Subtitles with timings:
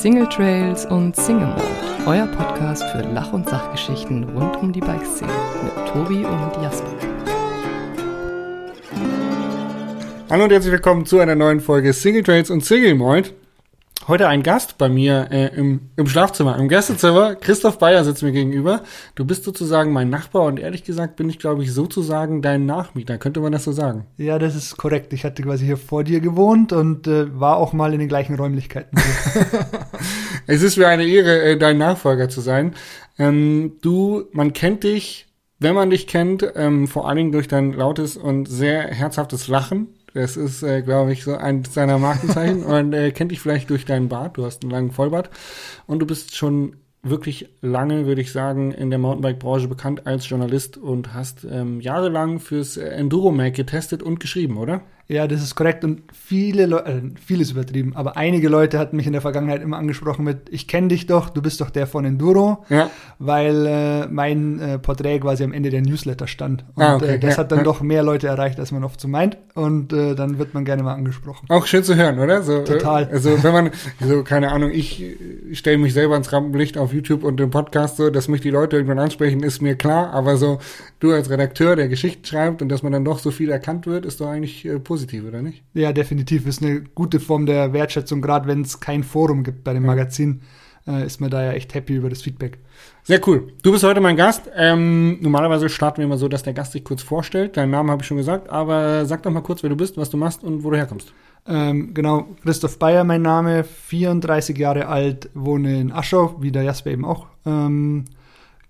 [0.00, 1.62] Single Trails und Single Mode,
[2.06, 5.30] euer Podcast für Lach- und Sachgeschichten rund um die Bikeszene
[5.62, 6.88] mit Tobi und Jasper.
[10.30, 13.28] Hallo und herzlich willkommen zu einer neuen Folge Single Trails und Single Mode.
[14.10, 17.36] Heute ein Gast bei mir äh, im, im Schlafzimmer, im Gästezimmer.
[17.36, 18.82] Christoph Bayer sitzt mir gegenüber.
[19.14, 23.18] Du bist sozusagen mein Nachbar und ehrlich gesagt bin ich, glaube ich, sozusagen dein Nachmieter.
[23.18, 24.08] Könnte man das so sagen?
[24.16, 25.12] Ja, das ist korrekt.
[25.12, 28.34] Ich hatte quasi hier vor dir gewohnt und äh, war auch mal in den gleichen
[28.34, 28.98] Räumlichkeiten.
[30.48, 32.74] es ist mir eine Ehre, äh, dein Nachfolger zu sein.
[33.16, 35.28] Ähm, du, man kennt dich,
[35.60, 39.94] wenn man dich kennt, ähm, vor allen Dingen durch dein lautes und sehr herzhaftes Lachen.
[40.14, 42.62] Das ist, äh, glaube ich, so ein seiner Markenzeichen.
[42.64, 44.36] und äh, kennt dich vielleicht durch deinen Bart.
[44.36, 45.30] Du hast einen langen Vollbart.
[45.86, 50.76] Und du bist schon wirklich lange, würde ich sagen, in der Mountainbike-Branche bekannt als Journalist
[50.76, 54.82] und hast ähm, jahrelang fürs Enduro-Mag getestet und geschrieben, oder?
[55.10, 59.08] Ja, das ist korrekt und viele Leute, äh, vieles übertrieben, aber einige Leute hatten mich
[59.08, 62.04] in der Vergangenheit immer angesprochen mit, ich kenne dich doch, du bist doch der von
[62.04, 62.88] Enduro, ja.
[63.18, 66.64] weil äh, mein äh, Porträt quasi am Ende der Newsletter stand.
[66.76, 67.64] Und ah, okay, äh, das ja, hat dann ja.
[67.64, 70.84] doch mehr Leute erreicht, als man oft so meint und äh, dann wird man gerne
[70.84, 71.46] mal angesprochen.
[71.48, 72.42] Auch schön zu hören, oder?
[72.42, 73.08] So, Total.
[73.08, 75.04] Äh, also wenn man, so keine Ahnung, ich
[75.54, 78.76] stelle mich selber ins Rampenlicht auf YouTube und im Podcast so, dass mich die Leute
[78.76, 80.60] irgendwann ansprechen, ist mir klar, aber so
[81.00, 84.06] du als Redakteur, der Geschichten schreibt und dass man dann doch so viel erkannt wird,
[84.06, 85.62] ist doch eigentlich äh, positiv, oder nicht?
[85.74, 86.46] Ja, definitiv.
[86.46, 90.42] Ist eine gute Form der Wertschätzung, gerade wenn es kein Forum gibt bei dem Magazin.
[90.86, 92.58] Äh, ist man da ja echt happy über das Feedback.
[93.02, 93.52] Sehr cool.
[93.62, 94.50] Du bist heute mein Gast.
[94.56, 97.56] Ähm, normalerweise starten wir immer so, dass der Gast sich kurz vorstellt.
[97.56, 100.10] Deinen Namen habe ich schon gesagt, aber sag doch mal kurz, wer du bist, was
[100.10, 101.12] du machst und wo du herkommst.
[101.46, 106.90] Ähm, genau, Christoph Bayer, mein Name, 34 Jahre alt, wohne in Aschau, wie der Jasper
[106.90, 107.26] eben auch.
[107.46, 108.04] Ähm,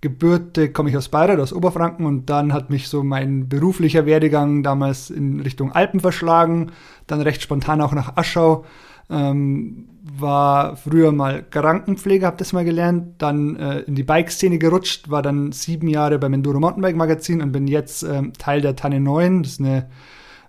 [0.00, 4.62] Gebürte komme ich aus Bayreuth, aus Oberfranken und dann hat mich so mein beruflicher Werdegang
[4.62, 6.72] damals in Richtung Alpen verschlagen,
[7.06, 8.64] dann recht spontan auch nach Aschau.
[9.10, 15.10] Ähm, war früher mal Krankenpfleger, habe das mal gelernt, dann äh, in die Bike-Szene gerutscht,
[15.10, 19.00] war dann sieben Jahre beim Enduro Mountainbike Magazin und bin jetzt ähm, Teil der Tanne
[19.00, 19.42] 9.
[19.42, 19.88] Das ist eine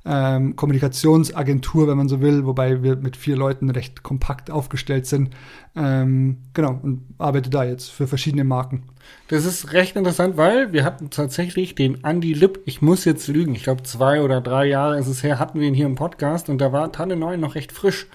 [0.05, 5.29] ähm, Kommunikationsagentur, wenn man so will, wobei wir mit vier Leuten recht kompakt aufgestellt sind.
[5.75, 8.83] Ähm, genau, und arbeite da jetzt für verschiedene Marken.
[9.27, 13.55] Das ist recht interessant, weil wir hatten tatsächlich den Andy Lipp, ich muss jetzt lügen,
[13.55, 16.49] ich glaube zwei oder drei Jahre ist es her, hatten wir ihn hier im Podcast
[16.49, 18.07] und da war Tanne 9 noch recht frisch.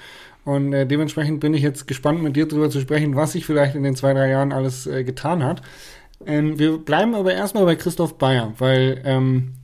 [0.44, 3.74] Und äh, dementsprechend bin ich jetzt gespannt, mit dir darüber zu sprechen, was sich vielleicht
[3.74, 5.60] in den zwei, drei Jahren alles äh, getan hat.
[6.24, 9.54] Ähm, wir bleiben aber erstmal bei Christoph Bayer, weil ähm,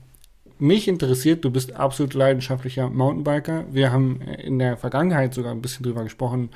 [0.62, 3.64] mich interessiert, du bist absolut leidenschaftlicher Mountainbiker.
[3.72, 6.50] Wir haben in der Vergangenheit sogar ein bisschen drüber gesprochen,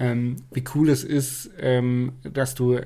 [0.00, 2.80] ähm, wie cool es ist, ähm, dass du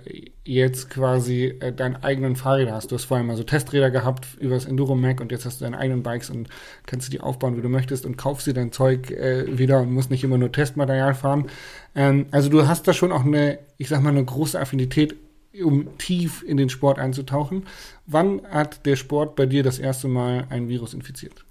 [0.44, 2.90] jetzt quasi äh, deinen eigenen Fahrräder hast.
[2.90, 5.64] Du hast vorher mal so Testräder gehabt über das Enduro Mac und jetzt hast du
[5.64, 6.50] deine eigenen Bikes und
[6.84, 9.90] kannst du die aufbauen, wie du möchtest und kaufst dir dein Zeug äh, wieder und
[9.90, 11.46] musst nicht immer nur Testmaterial fahren.
[11.94, 15.16] Ähm, also du hast da schon auch eine, ich sag mal, eine große Affinität
[15.62, 17.64] um tief in den Sport einzutauchen.
[18.06, 21.44] Wann hat der Sport bei dir das erste Mal ein Virus infiziert?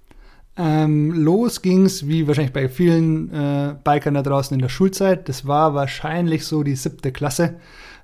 [0.56, 5.28] Ähm, los ging's, wie wahrscheinlich bei vielen äh, Bikern da draußen in der Schulzeit.
[5.28, 7.54] Das war wahrscheinlich so die siebte Klasse,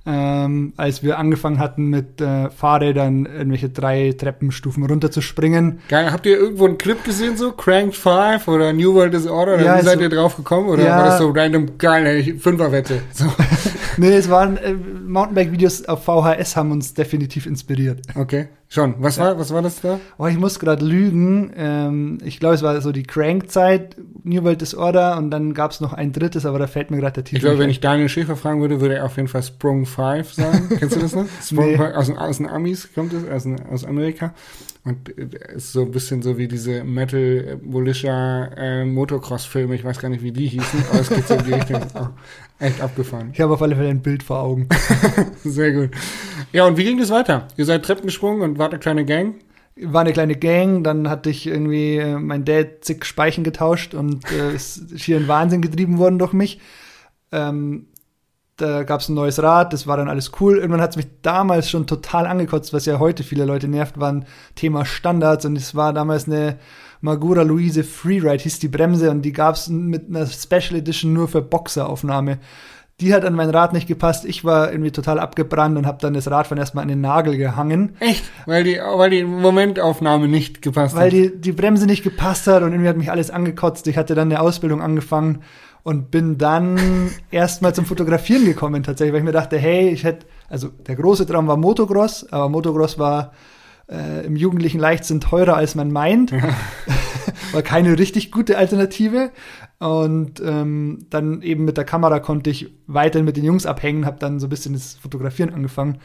[0.07, 5.81] ähm, als wir angefangen hatten, mit äh, Fahrrädern irgendwelche drei Treppenstufen runterzuspringen.
[5.89, 6.13] Geil.
[6.13, 9.55] Habt ihr irgendwo einen Clip gesehen, so Cranked 5 oder New World Disorder?
[9.55, 10.69] Oder Ja, wie seid so- ihr drauf gekommen?
[10.69, 10.99] Oder Ja.
[10.99, 13.03] war das so random geil, Fünferwette?
[13.13, 13.25] So.
[13.97, 18.01] nee, es waren äh, Mountainbike-Videos auf VHS haben uns definitiv inspiriert.
[18.15, 18.49] Okay.
[18.69, 18.95] Schon.
[18.99, 20.01] Was war, was war das da?
[20.19, 21.53] Oh, ich muss gerade lügen.
[21.57, 25.93] Ähm, ich glaube, es war so die Crank-Zeit, New World Disorder und dann gab's noch
[25.93, 27.37] ein drittes, aber da fällt mir gerade der Titel.
[27.37, 30.33] Ich glaube, wenn ich Daniel Schäfer fragen würde, würde er auf jeden Fall Sprung 5
[30.33, 30.69] sagen.
[30.79, 31.27] Kennst du das noch?
[31.45, 31.77] Sprung Nee.
[31.77, 34.35] 5, aus, den- aus den Amis kommt es, aus, aus Amerika.
[34.85, 39.75] Und äh, ist so ein bisschen so wie diese Metal Militia äh, Motocross-Filme.
[39.75, 41.81] Ich weiß gar nicht, wie die hießen, aber es geht so in die Richtung.
[41.97, 42.09] Oh,
[42.59, 43.31] echt abgefahren.
[43.33, 44.69] Ich habe auf alle Fälle ein Bild vor Augen.
[45.45, 45.91] Sehr gut.
[46.53, 47.49] Ja, und wie ging das weiter?
[47.57, 49.37] Ihr seid Treppen gesprungen und wart eine kleine Gang?
[49.77, 54.31] war eine kleine Gang, dann hatte ich irgendwie äh, mein Dad zig Speichen getauscht und
[54.31, 56.61] äh, ist schier in Wahnsinn getrieben worden durch mich.
[57.33, 57.87] Ähm,
[58.57, 60.59] da gab es ein neues Rad, das war dann alles cool.
[60.59, 64.13] Irgendwann hat es mich damals schon total angekotzt, was ja heute viele Leute nervt, war
[64.13, 66.59] ein Thema Standards und es war damals eine
[67.01, 71.29] Magura Luise Freeride, hieß die Bremse und die gab es mit einer Special Edition nur
[71.29, 72.39] für Boxeraufnahme.
[73.01, 74.25] Die hat an mein Rad nicht gepasst.
[74.25, 77.37] Ich war irgendwie total abgebrannt und habe dann das Rad von erstmal an den Nagel
[77.37, 77.97] gehangen.
[77.99, 78.23] Echt?
[78.47, 81.13] Weil die, weil die Momentaufnahme nicht gepasst weil hat.
[81.13, 83.89] die, die Bremse nicht gepasst hat und irgendwie hat mich alles angekotzt.
[83.89, 85.43] Ich hatte dann eine Ausbildung angefangen
[85.85, 90.27] und bin dann erstmal zum Fotografieren gekommen tatsächlich, weil ich mir dachte, hey, ich hätte,
[90.49, 93.33] also der große Traum war Motocross, aber Motocross war
[93.89, 96.33] äh, im jugendlichen Leichtsinn teurer als man meint.
[97.53, 99.31] war keine richtig gute Alternative.
[99.79, 104.19] Und ähm, dann eben mit der Kamera konnte ich weiterhin mit den Jungs abhängen, habe
[104.19, 105.99] dann so ein bisschen das Fotografieren angefangen.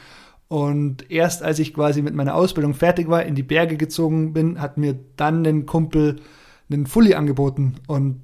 [0.48, 4.60] Und erst als ich quasi mit meiner Ausbildung fertig war, in die Berge gezogen bin,
[4.60, 6.18] hat mir dann ein Kumpel
[6.72, 7.76] einen Fully angeboten.
[7.88, 8.22] Und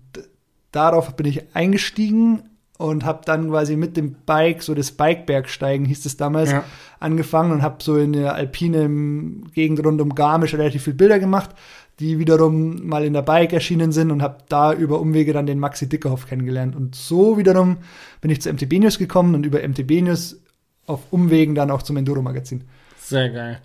[0.76, 2.44] darauf bin ich eingestiegen
[2.78, 6.64] und habe dann quasi mit dem Bike, so das Bikebergsteigen hieß es damals, ja.
[7.00, 11.52] angefangen und habe so in der alpinen Gegend rund um Garmisch relativ viele Bilder gemacht,
[12.00, 15.60] die wiederum mal in der Bike erschienen sind und habe da über Umwege dann den
[15.60, 16.76] Maxi Dickerhoff kennengelernt.
[16.76, 17.78] Und so wiederum
[18.20, 20.42] bin ich zu MTB News gekommen und über MTB News
[20.86, 22.66] auf Umwegen dann auch zum Enduro-Magazin.
[22.98, 23.62] Sehr geil.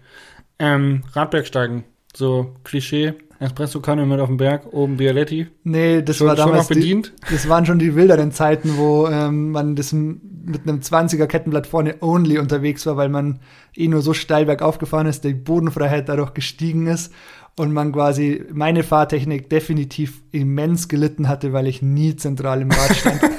[0.60, 1.84] Ähm, Radbergsteigen,
[2.14, 5.46] so Klischee, Espresso-Kanne mit auf dem Berg, oben Bialetti.
[5.64, 6.68] Nee, das schon, war damals.
[6.68, 7.12] Schon bedient?
[7.28, 11.66] Die, das waren schon die wilderen Zeiten, wo ähm, man das mit einem 20er Kettenblatt
[11.66, 13.40] vorne only unterwegs war, weil man
[13.74, 17.12] eh nur so steil bergauf gefahren ist, die Bodenfreiheit dadurch gestiegen ist
[17.56, 22.94] und man quasi meine Fahrtechnik definitiv immens gelitten hatte, weil ich nie zentral im Rad
[22.94, 23.20] stand.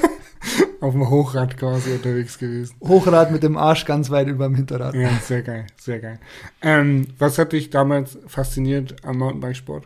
[0.82, 2.76] auf dem Hochrad quasi unterwegs gewesen.
[2.82, 4.96] Hochrad mit dem Arsch ganz weit über dem Hinterrad.
[4.96, 6.20] Ja, sehr geil, sehr geil.
[6.62, 9.86] Ähm, was hat dich damals fasziniert am Mountainbikesport?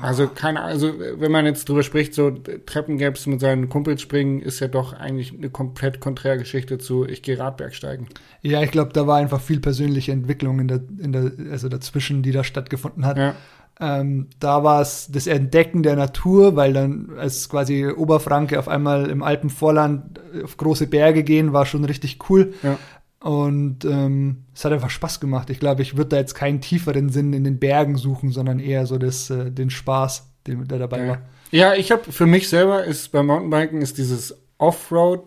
[0.00, 4.60] Also keine, also wenn man jetzt drüber spricht, so Treppengaps mit seinen Kumpels springen, ist
[4.60, 8.08] ja doch eigentlich eine komplett konträre Geschichte zu ich gehe Radbergsteigen.
[8.42, 12.22] Ja, ich glaube, da war einfach viel persönliche Entwicklung in der, in der, also dazwischen,
[12.22, 13.18] die da stattgefunden hat.
[13.18, 13.34] Ja.
[13.80, 19.10] Ähm, da war es das Entdecken der Natur, weil dann als quasi Oberfranke auf einmal
[19.10, 22.54] im Alpenvorland auf große Berge gehen, war schon richtig cool.
[22.62, 22.78] Ja.
[23.22, 25.48] Und ähm, es hat einfach Spaß gemacht.
[25.50, 28.84] Ich glaube, ich würde da jetzt keinen tieferen Sinn in den Bergen suchen, sondern eher
[28.86, 31.08] so das, äh, den Spaß, den, der dabei ja.
[31.08, 31.18] war.
[31.52, 35.22] Ja, ich habe für mich selber ist beim Mountainbiken ist dieses Offroad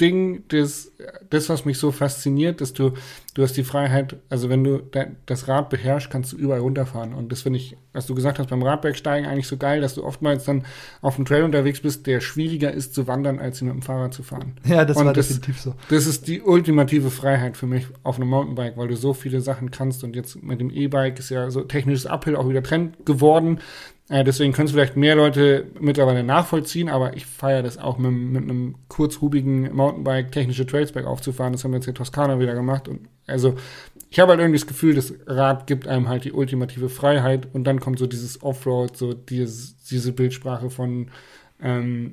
[0.00, 0.90] Ding, das,
[1.30, 2.94] das, was mich so fasziniert, dass du,
[3.34, 4.82] du hast die Freiheit, also wenn du
[5.26, 7.14] das Rad beherrschst, kannst du überall runterfahren.
[7.14, 10.02] Und das finde ich, was du gesagt hast, beim Radbergsteigen eigentlich so geil, dass du
[10.02, 10.64] oftmals dann
[11.00, 14.24] auf dem Trail unterwegs bist, der schwieriger ist zu wandern, als mit dem Fahrrad zu
[14.24, 14.54] fahren.
[14.64, 15.74] Ja, das Und war das, definitiv so.
[15.90, 19.70] Das ist die ultimative Freiheit für mich auf einem Mountainbike, weil du so viele Sachen
[19.70, 20.02] kannst.
[20.02, 23.60] Und jetzt mit dem E-Bike ist ja so technisches Uphill auch wieder Trend geworden.
[24.10, 28.12] Äh, deswegen können es vielleicht mehr Leute mittlerweile nachvollziehen, aber ich feiere das auch mit,
[28.12, 31.52] mit einem kurzhubigen Mountainbike technische Trails bergauf aufzufahren.
[31.52, 32.86] Das haben wir jetzt in Toskana wieder gemacht.
[32.86, 33.54] Und also
[34.10, 37.64] ich habe halt irgendwie das Gefühl, das Rad gibt einem halt die ultimative Freiheit und
[37.64, 41.08] dann kommt so dieses Offroad, so dieses, diese Bildsprache von
[41.62, 42.12] ähm,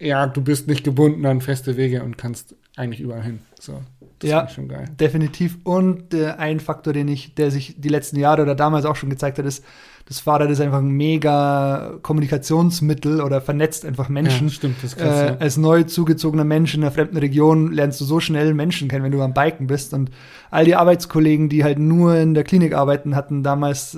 [0.00, 3.40] ja, du bist nicht gebunden an feste Wege und kannst eigentlich überall hin.
[3.58, 3.80] So,
[4.18, 4.86] das ja, schon geil.
[4.98, 5.58] definitiv.
[5.64, 9.10] Und äh, ein Faktor, den ich, der sich die letzten Jahre oder damals auch schon
[9.10, 9.64] gezeigt hat, ist,
[10.06, 14.48] das Fahrrad ist einfach ein mega Kommunikationsmittel oder vernetzt einfach Menschen.
[14.48, 15.36] Ja, stimmt, das ist krass, äh, ja.
[15.36, 19.12] Als neu zugezogener Mensch in einer fremden Region lernst du so schnell Menschen kennen, wenn
[19.12, 19.94] du am Biken bist.
[19.94, 20.10] Und
[20.50, 23.96] all die Arbeitskollegen, die halt nur in der Klinik arbeiten, hatten damals,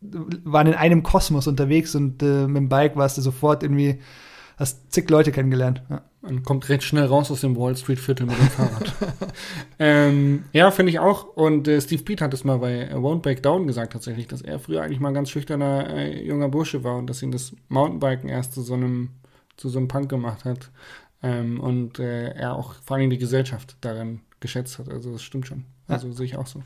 [0.00, 4.00] waren in einem Kosmos unterwegs und äh, mit dem Bike warst du sofort irgendwie
[4.56, 5.82] hast zig Leute kennengelernt.
[5.90, 6.02] Ja.
[6.24, 8.92] Man kommt recht schnell raus aus dem Wall Street Viertel mit dem Fahrrad.
[9.78, 11.24] ähm, ja, finde ich auch.
[11.36, 14.58] Und äh, Steve Pete hat es mal bei Won't Back Down gesagt tatsächlich, dass er
[14.58, 18.30] früher eigentlich mal ein ganz schüchterner äh, junger Bursche war und dass ihn das Mountainbiken
[18.30, 19.10] erst zu so einem
[19.56, 20.70] zu so einem Punk gemacht hat.
[21.22, 24.88] Ähm, und äh, er auch vor allem die Gesellschaft darin geschätzt hat.
[24.88, 25.64] Also das stimmt schon.
[25.88, 26.14] Also ja.
[26.14, 26.62] sehe ich auch so.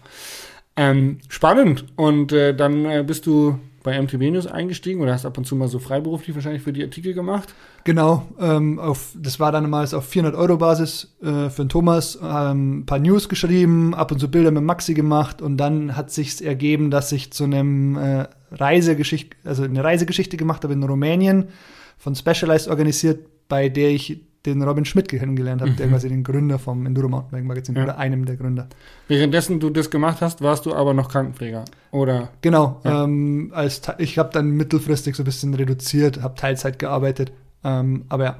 [0.79, 1.85] Ähm, spannend.
[1.97, 5.57] Und äh, dann äh, bist du bei MTB News eingestiegen oder hast ab und zu
[5.57, 7.55] mal so freiberuflich wahrscheinlich für die Artikel gemacht?
[7.85, 12.19] Genau, ähm, auf, das war dann damals auf 400 Euro Basis äh, für den Thomas,
[12.23, 16.11] ähm, ein paar News geschrieben, ab und zu Bilder mit Maxi gemacht und dann hat
[16.11, 21.49] sich ergeben, dass ich zu einem äh, Reisegeschichte, also eine Reisegeschichte gemacht habe in Rumänien
[21.97, 25.77] von Specialized organisiert, bei der ich den Robin Schmidt kennengelernt habe, mhm.
[25.77, 27.85] der quasi den Gründer vom Enduro Mountainbike Magazin ja.
[27.85, 28.69] oder einem der Gründer.
[29.09, 32.31] Währenddessen du das gemacht hast, warst du aber noch Krankenpfleger, oder?
[32.43, 32.81] Genau.
[32.85, 33.05] Ja.
[33.05, 37.33] Ähm, als ich habe dann mittelfristig so ein bisschen reduziert, habe Teilzeit gearbeitet,
[37.65, 38.39] ähm, aber ja.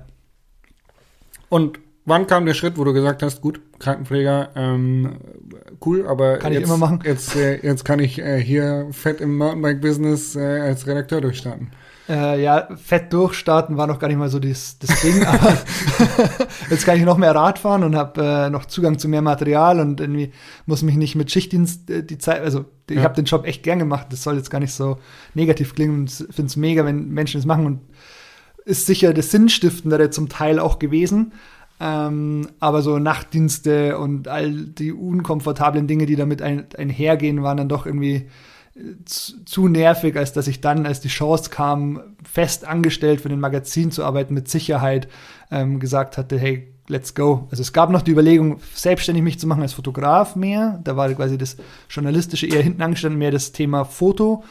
[1.49, 5.19] Und wann kam der Schritt, wo du gesagt hast, gut, Krankenpfleger, ähm,
[5.85, 7.01] cool, aber kann jetzt, ich immer machen.
[7.05, 11.71] Jetzt, äh, jetzt kann ich äh, hier fett im Mountainbike-Business äh, als Redakteur durchstarten.
[12.09, 15.59] Äh, ja, fett durchstarten war noch gar nicht mal so das, das Ding, aber
[16.71, 19.79] jetzt kann ich noch mehr Rad fahren und habe äh, noch Zugang zu mehr Material
[19.79, 20.33] und irgendwie
[20.65, 23.03] muss mich nicht mit Schichtdienst äh, die Zeit, also ich ja.
[23.03, 24.99] habe den Job echt gern gemacht, das soll jetzt gar nicht so
[25.35, 27.81] negativ klingen und finde es mega, wenn Menschen das machen und
[28.65, 31.33] ist sicher das Sinnstiftendere zum Teil auch gewesen.
[31.81, 37.69] Ähm, aber so Nachtdienste und all die unkomfortablen Dinge, die damit ein, einhergehen, waren dann
[37.69, 38.29] doch irgendwie
[39.05, 43.91] zu, nervig, als dass ich dann, als die Chance kam, fest angestellt für den Magazin
[43.91, 45.09] zu arbeiten, mit Sicherheit
[45.51, 47.49] ähm, gesagt hatte, hey, let's go.
[47.51, 50.81] Also es gab noch die Überlegung, selbstständig mich zu machen als Fotograf mehr.
[50.85, 51.57] Da war quasi das
[51.91, 54.45] Journalistische eher hinten angestanden, mehr das Thema Foto.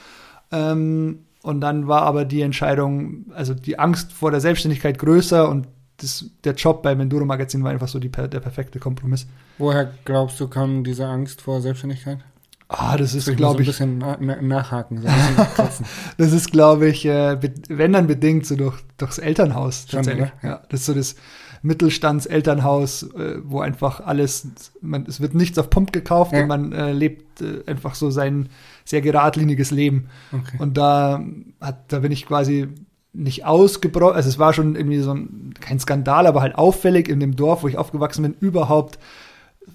[0.51, 5.67] Ähm, und dann war aber die Entscheidung, also die Angst vor der Selbstständigkeit größer und
[5.97, 9.25] das, der Job beim Enduro Magazin war einfach so die, der perfekte Kompromiss.
[9.57, 12.19] Woher glaubst du, kam diese Angst vor Selbstständigkeit?
[12.69, 13.75] Ah, das ist, glaube ich.
[13.75, 15.01] So ein bisschen na nachhaken.
[15.01, 15.07] So
[16.17, 17.37] das ist, glaube ich, äh,
[17.69, 20.29] wenn dann bedingt so durch, durchs Elternhaus tatsächlich.
[20.41, 21.15] Schon, ja, das ist so das
[21.61, 24.47] Mittelstandselternhaus, äh, wo einfach alles,
[24.81, 26.41] man, es wird nichts auf Pump gekauft ja.
[26.41, 28.49] und man äh, lebt äh, einfach so sein
[28.85, 30.09] sehr geradliniges Leben.
[30.31, 30.57] Okay.
[30.59, 31.23] Und da
[31.61, 32.67] hat, da bin ich quasi
[33.13, 37.19] nicht ausgebrochen, also es war schon irgendwie so ein, kein Skandal, aber halt auffällig in
[37.19, 38.99] dem Dorf, wo ich aufgewachsen bin, überhaupt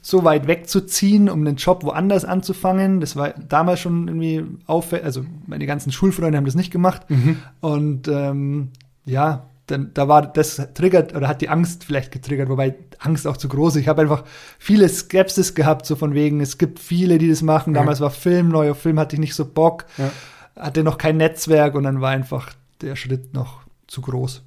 [0.02, 3.00] so weit wegzuziehen, um einen Job woanders anzufangen.
[3.00, 7.08] Das war damals schon irgendwie auffällig, also meine ganzen Schulfreunde haben das nicht gemacht.
[7.08, 7.38] Mhm.
[7.60, 8.70] Und ähm,
[9.04, 13.36] ja, dann, da war das triggert oder hat die Angst vielleicht getriggert, wobei Angst auch
[13.36, 13.76] zu groß.
[13.76, 14.24] Ich habe einfach
[14.58, 17.72] viele Skepsis gehabt, so von wegen, es gibt viele, die das machen.
[17.72, 18.04] Damals ja.
[18.04, 20.10] war Film, neuer Film hatte ich nicht so Bock, ja.
[20.56, 24.42] hatte noch kein Netzwerk und dann war einfach der Schritt noch zu groß.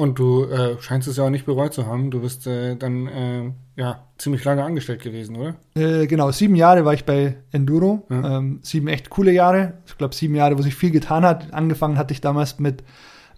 [0.00, 2.10] Und du äh, scheinst es ja auch nicht bereut zu haben.
[2.10, 5.56] Du bist äh, dann äh, ja ziemlich lange angestellt gewesen, oder?
[5.74, 8.06] Äh, genau, sieben Jahre war ich bei Enduro.
[8.08, 8.38] Ja.
[8.38, 9.74] Ähm, sieben echt coole Jahre.
[9.84, 11.52] Ich glaube, sieben Jahre, wo sich viel getan hat.
[11.52, 12.82] Angefangen hatte ich damals mit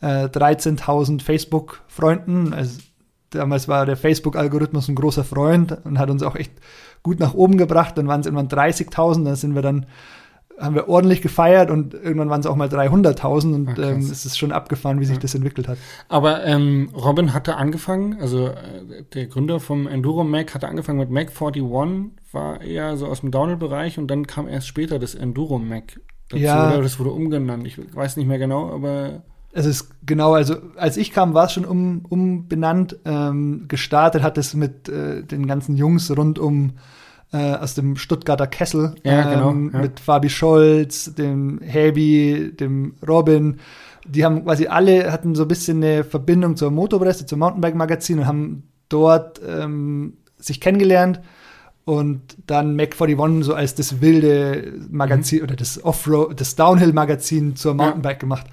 [0.01, 2.55] 13.000 äh, Facebook-Freunden.
[2.55, 2.79] Also,
[3.31, 6.53] damals war der Facebook-Algorithmus ein großer Freund und hat uns auch echt
[7.03, 7.99] gut nach oben gebracht.
[7.99, 9.25] Dann waren es irgendwann 30.000.
[9.25, 9.87] Dann sind wir dann
[10.59, 14.25] haben wir ordentlich gefeiert und irgendwann waren es auch mal 300.000 und ah, ähm, es
[14.25, 15.23] ist schon abgefahren, wie sich ja.
[15.23, 15.79] das entwickelt hat.
[16.09, 21.11] Aber ähm, Robin hatte angefangen, also äh, der Gründer vom Enduro Mac hatte angefangen mit
[21.11, 21.63] Mac 41,
[22.33, 26.43] war eher so aus dem Downhill-Bereich und dann kam erst später das Enduro Mac dazu,
[26.43, 26.69] ja.
[26.71, 27.67] oder das wurde umgenannt.
[27.67, 31.53] Ich weiß nicht mehr genau, aber es ist genau, also als ich kam, war es
[31.53, 32.99] schon um, umbenannt.
[33.05, 36.73] Ähm, gestartet hat es mit äh, den ganzen Jungs rund um
[37.33, 39.81] äh, aus dem Stuttgarter Kessel ja, genau, ähm, ja.
[39.81, 43.59] mit Fabi Scholz, dem Hebi, dem Robin.
[44.07, 48.27] Die haben quasi alle hatten so ein bisschen eine Verbindung zur Motorpresse, zum Mountainbike-Magazin und
[48.27, 51.21] haben dort ähm, sich kennengelernt
[51.85, 55.45] und dann Mac 41 so als das wilde Magazin mhm.
[55.45, 58.21] oder das Offroad, das Downhill-Magazin zur Mountainbike ja.
[58.21, 58.47] gemacht.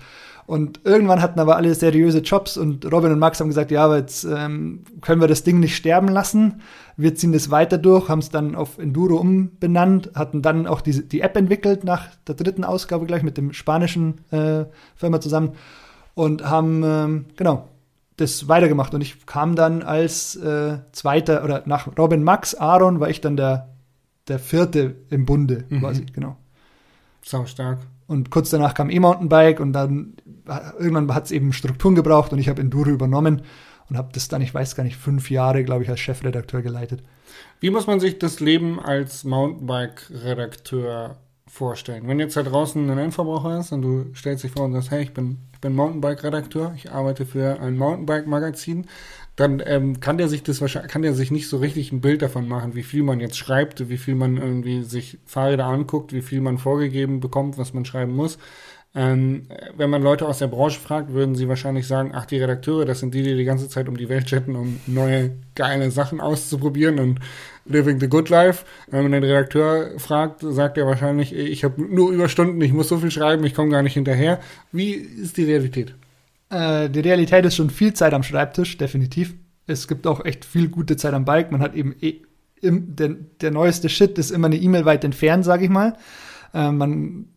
[0.50, 3.98] Und irgendwann hatten aber alle seriöse Jobs und Robin und Max haben gesagt, ja, aber
[3.98, 6.62] jetzt ähm, können wir das Ding nicht sterben lassen.
[7.00, 11.08] Wir ziehen das weiter durch, haben es dann auf Enduro umbenannt, hatten dann auch die,
[11.08, 14.65] die App entwickelt nach der dritten Ausgabe gleich mit dem spanischen äh,
[14.98, 15.53] Firma zusammen
[16.13, 17.70] und haben, ähm, genau,
[18.18, 18.94] das weitergemacht.
[18.94, 23.38] Und ich kam dann als äh, zweiter oder nach Robin Max, Aaron war ich dann
[23.38, 23.70] der,
[24.27, 25.79] der vierte im Bunde mhm.
[25.79, 26.36] quasi, genau.
[27.24, 27.79] Sau stark.
[28.08, 30.15] Und kurz danach kam E-Mountainbike und dann
[30.77, 33.44] irgendwann hat es eben Strukturen gebraucht und ich habe Enduro übernommen
[33.89, 37.01] und habe das dann, ich weiß gar nicht, fünf Jahre, glaube ich, als Chefredakteur geleitet.
[37.60, 41.17] Wie muss man sich das Leben als Mountainbike-Redakteur
[41.48, 42.08] vorstellen?
[42.08, 45.01] Wenn jetzt da draußen ein Endverbraucher ist und du stellst dich vor und sagst, hey,
[45.03, 48.86] ich bin, ich bin Mountainbike-Redakteur, ich arbeite für ein Mountainbike-Magazin,
[49.36, 52.22] dann ähm, kann der sich das wahrscheinlich, kann der sich nicht so richtig ein Bild
[52.22, 56.22] davon machen, wie viel man jetzt schreibt, wie viel man irgendwie sich Fahrräder anguckt, wie
[56.22, 58.38] viel man vorgegeben bekommt, was man schreiben muss.
[58.96, 59.43] Ähm,
[59.77, 63.00] wenn man Leute aus der Branche fragt, würden sie wahrscheinlich sagen, ach, die Redakteure, das
[63.00, 67.00] sind die, die die ganze Zeit um die Welt chatten, um neue geile Sachen auszuprobieren
[67.00, 67.19] und
[67.65, 68.65] living the good life.
[68.88, 72.98] Wenn man den Redakteur fragt, sagt er wahrscheinlich, ich habe nur Überstunden, ich muss so
[72.98, 74.39] viel schreiben, ich komme gar nicht hinterher.
[74.72, 75.93] Wie ist die Realität?
[76.50, 79.36] Äh, die Realität ist schon viel Zeit am Schreibtisch, definitiv.
[79.67, 81.51] Es gibt auch echt viel gute Zeit am Bike.
[81.51, 82.22] Man hat eben eh,
[82.60, 85.96] im, der, der neueste Shit ist immer eine E-Mail weit entfernt, sage ich mal.
[86.55, 87.27] Äh, man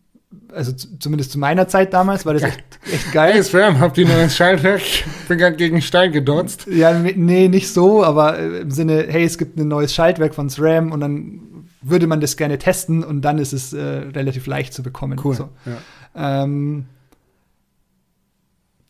[0.53, 3.33] also zumindest zu meiner Zeit damals war das echt, echt geil.
[3.33, 4.81] Hey Sram, habt ihr ein Schaltwerk?
[5.27, 6.67] Bin gerade gegen Stein gedotzt.
[6.67, 10.49] Ja, nee, nicht so, aber äh, im Sinne, hey, es gibt ein neues Schaltwerk von
[10.49, 11.41] SRAM und dann
[11.81, 15.19] würde man das gerne testen und dann ist es äh, relativ leicht zu bekommen.
[15.23, 15.35] Cool.
[15.35, 15.49] So.
[15.65, 16.43] Ja.
[16.43, 16.85] Ähm,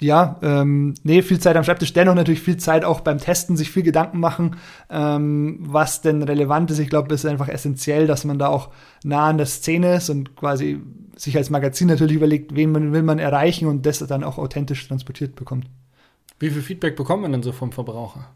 [0.01, 3.71] ja, ähm, nee, viel Zeit am Schreibtisch, dennoch natürlich viel Zeit auch beim Testen, sich
[3.71, 4.57] viel Gedanken machen,
[4.89, 6.79] ähm, was denn relevant ist.
[6.79, 8.71] Ich glaube, es ist einfach essentiell, dass man da auch
[9.03, 10.81] nah an der Szene ist und quasi
[11.15, 14.87] sich als Magazin natürlich überlegt, wen man, will man erreichen und das dann auch authentisch
[14.87, 15.67] transportiert bekommt.
[16.39, 18.27] Wie viel Feedback bekommt man denn so vom Verbraucher?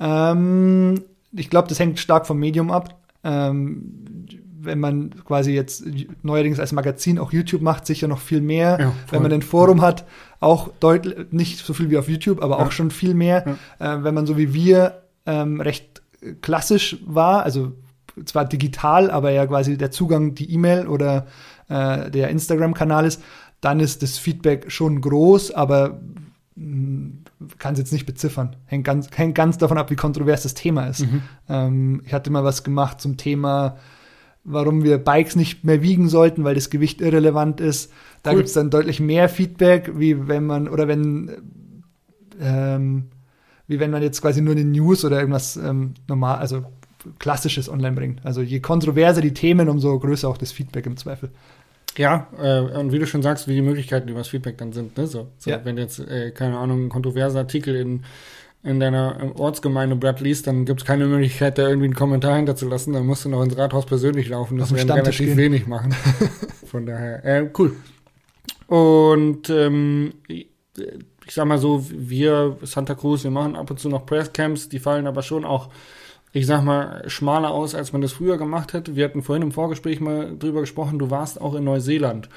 [0.00, 2.98] Ähm, ich glaube, das hängt stark vom Medium ab.
[3.24, 4.26] Ähm,
[4.64, 5.84] wenn man quasi jetzt
[6.22, 8.78] neuerdings als Magazin auch YouTube macht, sicher noch viel mehr.
[8.80, 10.04] Ja, wenn man ein Forum hat,
[10.40, 12.64] auch deutlich, nicht so viel wie auf YouTube, aber ja.
[12.64, 13.46] auch schon viel mehr.
[13.78, 16.02] Äh, wenn man so wie wir ähm, recht
[16.40, 17.72] klassisch war, also
[18.24, 21.26] zwar digital, aber ja quasi der Zugang, die E-Mail oder
[21.68, 23.22] äh, der Instagram-Kanal ist,
[23.60, 26.00] dann ist das Feedback schon groß, aber
[26.56, 27.22] hm,
[27.58, 28.56] kann es jetzt nicht beziffern.
[28.66, 31.00] Hängt ganz, hängt ganz davon ab, wie kontrovers das Thema ist.
[31.00, 31.22] Mhm.
[31.48, 33.76] Ähm, ich hatte mal was gemacht zum Thema
[34.44, 37.92] warum wir Bikes nicht mehr wiegen sollten, weil das Gewicht irrelevant ist.
[38.22, 38.38] Da Cool.
[38.38, 41.30] gibt es dann deutlich mehr Feedback, wie wenn man, oder wenn,
[42.40, 43.04] ähm,
[43.68, 46.64] wie wenn man jetzt quasi nur eine News oder irgendwas ähm, normal, also
[47.18, 48.24] klassisches online bringt.
[48.24, 51.30] Also je kontroverser die Themen, umso größer auch das Feedback im Zweifel.
[51.98, 54.96] Ja, äh, und wie du schon sagst, wie die Möglichkeiten über das Feedback dann sind.
[54.96, 55.06] Ne?
[55.06, 55.60] So, so Ja.
[55.64, 58.04] Wenn jetzt, äh, keine Ahnung, ein kontroverser Artikel in,
[58.64, 62.92] in deiner Ortsgemeinde liest, dann gibt es keine Möglichkeit, da irgendwie einen Kommentar hinterzulassen.
[62.92, 64.58] Dann musst du noch ins Rathaus persönlich laufen.
[64.58, 65.36] Das werden relativ gehen.
[65.36, 65.94] wenig machen.
[66.66, 67.74] Von daher, äh, cool.
[68.68, 70.48] Und ähm, ich
[71.26, 74.78] ich sag mal so, wir, Santa Cruz, wir machen ab und zu noch Presscamps, die
[74.78, 75.68] fallen aber schon auch,
[76.32, 78.96] ich sag mal, schmaler aus, als man das früher gemacht hätte.
[78.96, 82.28] Wir hatten vorhin im Vorgespräch mal drüber gesprochen, du warst auch in Neuseeland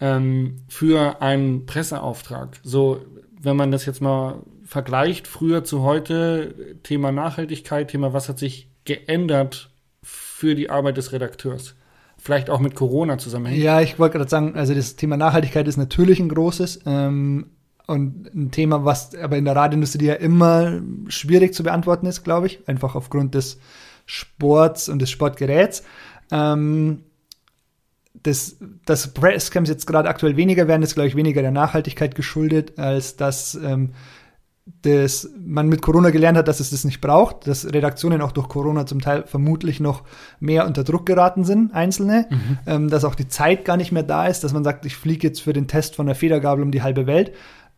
[0.00, 2.58] ähm, für einen Presseauftrag.
[2.62, 3.00] So,
[3.40, 8.68] wenn man das jetzt mal vergleicht, früher zu heute, Thema Nachhaltigkeit, Thema, was hat sich
[8.84, 9.70] geändert
[10.02, 11.76] für die Arbeit des Redakteurs?
[12.18, 13.62] Vielleicht auch mit Corona zusammenhängt.
[13.62, 17.50] Ja, ich wollte gerade sagen, also das Thema Nachhaltigkeit ist natürlich ein großes ähm,
[17.86, 22.48] und ein Thema, was aber in der Radioindustrie ja immer schwierig zu beantworten ist, glaube
[22.48, 23.60] ich, einfach aufgrund des
[24.06, 25.84] Sports und des Sportgeräts.
[26.32, 27.02] Ähm,
[28.22, 32.78] das, das Presscamps jetzt gerade aktuell weniger werden, ist, glaube ich, weniger der Nachhaltigkeit geschuldet,
[32.78, 33.92] als dass ähm,
[34.82, 38.48] das, man mit Corona gelernt hat, dass es das nicht braucht, dass Redaktionen auch durch
[38.48, 40.02] Corona zum Teil vermutlich noch
[40.40, 42.28] mehr unter Druck geraten sind, einzelne,
[42.66, 45.28] ähm, dass auch die Zeit gar nicht mehr da ist, dass man sagt, ich fliege
[45.28, 47.32] jetzt für den Test von der Federgabel um die halbe Welt.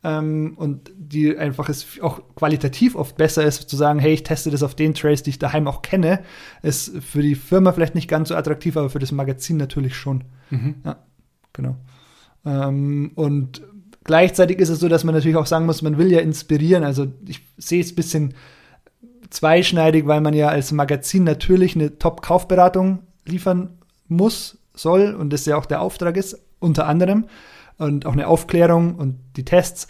[0.05, 4.51] Ähm, und die einfach es auch qualitativ oft besser ist, zu sagen, hey, ich teste
[4.51, 6.21] das auf den Trails, die ich daheim auch kenne,
[6.63, 10.23] ist für die Firma vielleicht nicht ganz so attraktiv, aber für das Magazin natürlich schon.
[10.51, 10.77] Mhm.
[10.85, 10.99] Ja,
[11.53, 11.77] genau.
[12.45, 13.63] Ähm, und
[14.09, 16.83] gleichzeitig ist es so, dass man natürlich auch sagen muss, man will ja inspirieren.
[16.83, 18.35] Also ich sehe es ein bisschen
[19.31, 25.57] zweischneidig, weil man ja als Magazin natürlich eine Top-Kaufberatung liefern muss, soll und das ja
[25.57, 27.27] auch der Auftrag ist, unter anderem.
[27.77, 29.89] Und auch eine Aufklärung und die Tests.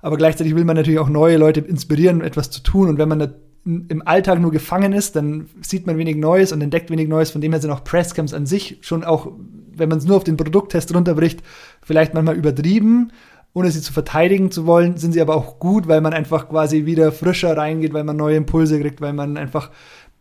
[0.00, 2.88] Aber gleichzeitig will man natürlich auch neue Leute inspirieren, etwas zu tun.
[2.88, 3.34] Und wenn man
[3.64, 7.30] im Alltag nur gefangen ist, dann sieht man wenig Neues und entdeckt wenig Neues.
[7.30, 9.32] Von dem her sind auch Presscamps an sich schon auch,
[9.74, 11.42] wenn man es nur auf den Produkttest runterbricht,
[11.82, 13.12] vielleicht manchmal übertrieben,
[13.54, 16.86] ohne sie zu verteidigen zu wollen, sind sie aber auch gut, weil man einfach quasi
[16.86, 19.70] wieder frischer reingeht, weil man neue Impulse kriegt, weil man einfach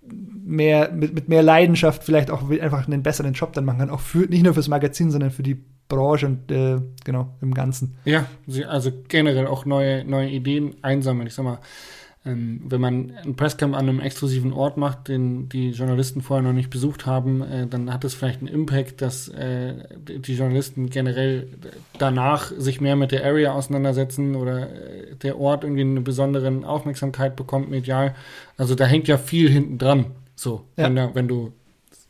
[0.08, 3.90] mehr, mit, mit mehr Leidenschaft vielleicht auch einfach einen besseren Job dann machen kann.
[3.90, 5.58] Auch für, nicht nur fürs Magazin, sondern für die
[5.90, 7.96] Branche und äh, genau, im Ganzen.
[8.06, 8.26] Ja,
[8.68, 11.28] also generell auch neue, neue Ideen einsammeln.
[11.28, 11.60] Ich sag mal,
[12.26, 16.54] ähm, wenn man ein Presscamp an einem exklusiven Ort macht, den die Journalisten vorher noch
[16.54, 21.48] nicht besucht haben, äh, dann hat es vielleicht einen Impact, dass äh, die Journalisten generell
[22.00, 27.36] danach sich mehr mit der Area auseinandersetzen oder äh, der Ort irgendwie eine besondere Aufmerksamkeit
[27.36, 28.16] bekommt medial.
[28.58, 30.06] Also da hängt ja viel hinten dran.
[30.36, 30.86] So, Ja.
[30.86, 31.52] wenn, da, wenn du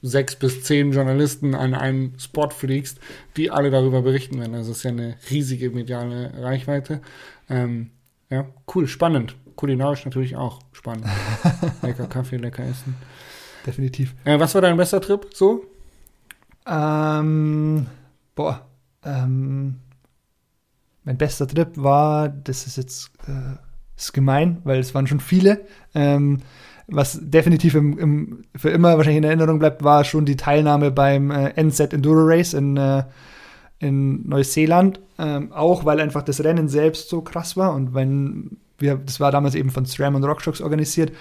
[0.03, 2.99] sechs bis zehn Journalisten an einen Spot fliegst,
[3.35, 4.53] die alle darüber berichten werden.
[4.53, 7.01] Also es ist ja eine riesige mediale Reichweite.
[7.49, 7.89] Ähm,
[8.29, 8.45] ja,
[8.75, 9.35] cool, spannend.
[9.55, 11.05] Kulinarisch natürlich auch spannend.
[11.81, 12.95] lecker Kaffee, lecker Essen.
[13.65, 14.15] Definitiv.
[14.25, 15.65] Äh, was war dein bester Trip so?
[16.65, 17.87] Ähm,
[18.35, 18.65] boah,
[19.03, 19.79] ähm,
[21.03, 23.57] mein bester Trip war, das ist jetzt äh,
[23.95, 25.65] ist gemein, weil es waren schon viele.
[25.93, 26.39] Ähm,
[26.87, 31.31] was definitiv im, im, für immer wahrscheinlich in Erinnerung bleibt, war schon die Teilnahme beim
[31.31, 33.03] äh, NZ Enduro Race in, äh,
[33.79, 34.99] in Neuseeland.
[35.17, 39.31] Ähm, auch weil einfach das Rennen selbst so krass war und wenn wir, das war
[39.31, 41.11] damals eben von SRAM und RockShox organisiert,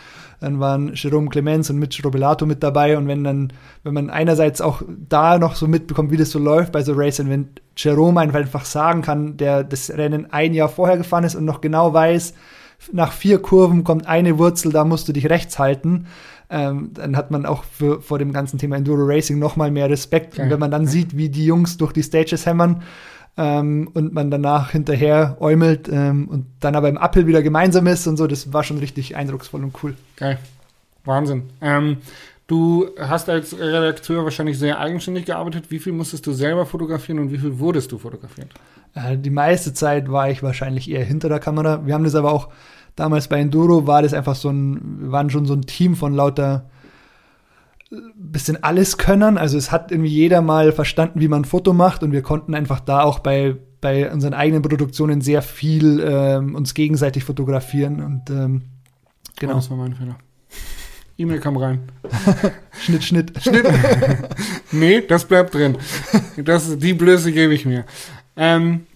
[0.40, 3.52] dann waren Jerome Clemens und Mitch Robelato mit dabei und wenn dann,
[3.84, 7.30] wenn man einerseits auch da noch so mitbekommt, wie das so läuft bei so Racing,
[7.30, 11.46] wenn Jerome einfach, einfach sagen kann, der das Rennen ein Jahr vorher gefahren ist und
[11.46, 12.34] noch genau weiß,
[12.92, 16.06] nach vier Kurven kommt eine Wurzel, da musst du dich rechts halten,
[16.50, 19.88] ähm, dann hat man auch für, vor dem ganzen Thema Enduro Racing noch mal mehr
[19.88, 20.34] Respekt.
[20.34, 20.44] Geil.
[20.44, 22.82] Und wenn man dann sieht, wie die Jungs durch die Stages hämmern
[23.36, 28.06] ähm, und man danach hinterher äumelt ähm, und dann aber im Uphill wieder gemeinsam ist
[28.06, 29.94] und so, das war schon richtig eindrucksvoll und cool.
[30.16, 30.38] Geil.
[31.04, 31.44] Wahnsinn.
[31.60, 31.98] Ähm,
[32.46, 35.70] du hast als Redakteur wahrscheinlich sehr eigenständig gearbeitet.
[35.70, 38.48] Wie viel musstest du selber fotografieren und wie viel wurdest du fotografiert?
[38.94, 41.86] Äh, die meiste Zeit war ich wahrscheinlich eher hinter der Kamera.
[41.86, 42.50] Wir haben das aber auch
[42.96, 46.14] damals bei Enduro war das einfach so ein, wir waren schon so ein Team von
[46.14, 46.66] lauter
[48.16, 49.38] bisschen alles können.
[49.38, 52.54] Also es hat irgendwie jeder mal verstanden, wie man ein Foto macht und wir konnten
[52.54, 58.30] einfach da auch bei, bei unseren eigenen Produktionen sehr viel ähm, uns gegenseitig fotografieren und
[58.30, 58.62] ähm,
[59.32, 60.18] Oh, genau, das war mein Fehler.
[61.18, 61.80] E-Mail kam rein.
[62.80, 63.32] Schnitt, Schnitt.
[64.74, 65.76] Nee, das bleibt drin.
[66.38, 67.84] Das, die Blöße gebe ich mir.
[68.36, 68.86] Ähm,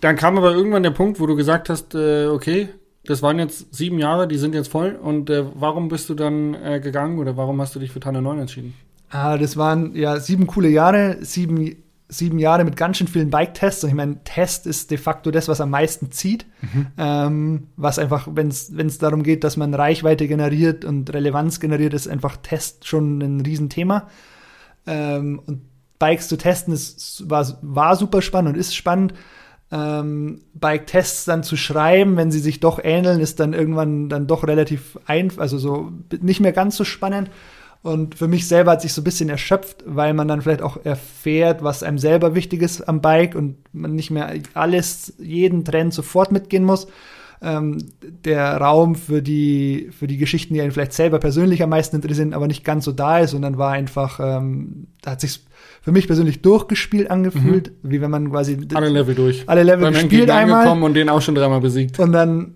[0.00, 2.68] dann kam aber irgendwann der Punkt, wo du gesagt hast, äh, okay,
[3.06, 4.98] das waren jetzt sieben Jahre, die sind jetzt voll.
[5.00, 8.22] Und äh, warum bist du dann äh, gegangen oder warum hast du dich für Tanne
[8.22, 8.74] 9 entschieden?
[9.10, 11.76] Ah, das waren ja sieben coole Jahre, sieben,
[12.08, 13.84] sieben Jahre mit ganz schön vielen Bike-Tests.
[13.84, 16.46] Und ich meine, Test ist de facto das, was am meisten zieht.
[16.62, 16.86] Mhm.
[16.96, 22.08] Ähm, was einfach, wenn es darum geht, dass man Reichweite generiert und Relevanz generiert, ist
[22.08, 24.08] einfach Test schon ein Riesenthema.
[24.86, 25.62] Ähm, und
[25.98, 29.14] Bikes zu testen, ist, war, war super spannend und ist spannend.
[29.74, 34.46] Ähm, Bike-Tests dann zu schreiben, wenn sie sich doch ähneln, ist dann irgendwann dann doch
[34.46, 37.28] relativ einfach, also so nicht mehr ganz so spannend.
[37.82, 40.84] Und für mich selber hat sich so ein bisschen erschöpft, weil man dann vielleicht auch
[40.84, 45.92] erfährt, was einem selber wichtig ist am Bike und man nicht mehr alles, jeden Trend
[45.92, 46.86] sofort mitgehen muss.
[47.42, 51.96] Ähm, der Raum für die, für die Geschichten, die einen vielleicht selber persönlich am meisten
[51.96, 53.34] interessieren, aber nicht ganz so da ist.
[53.34, 55.40] Dann war einfach, ähm, da hat sich
[55.84, 57.90] für mich persönlich durchgespielt angefühlt, mhm.
[57.90, 61.34] wie wenn man quasi alle Level durch, alle Level gespielt einmal und den auch schon
[61.34, 61.98] dreimal besiegt.
[62.00, 62.54] Und dann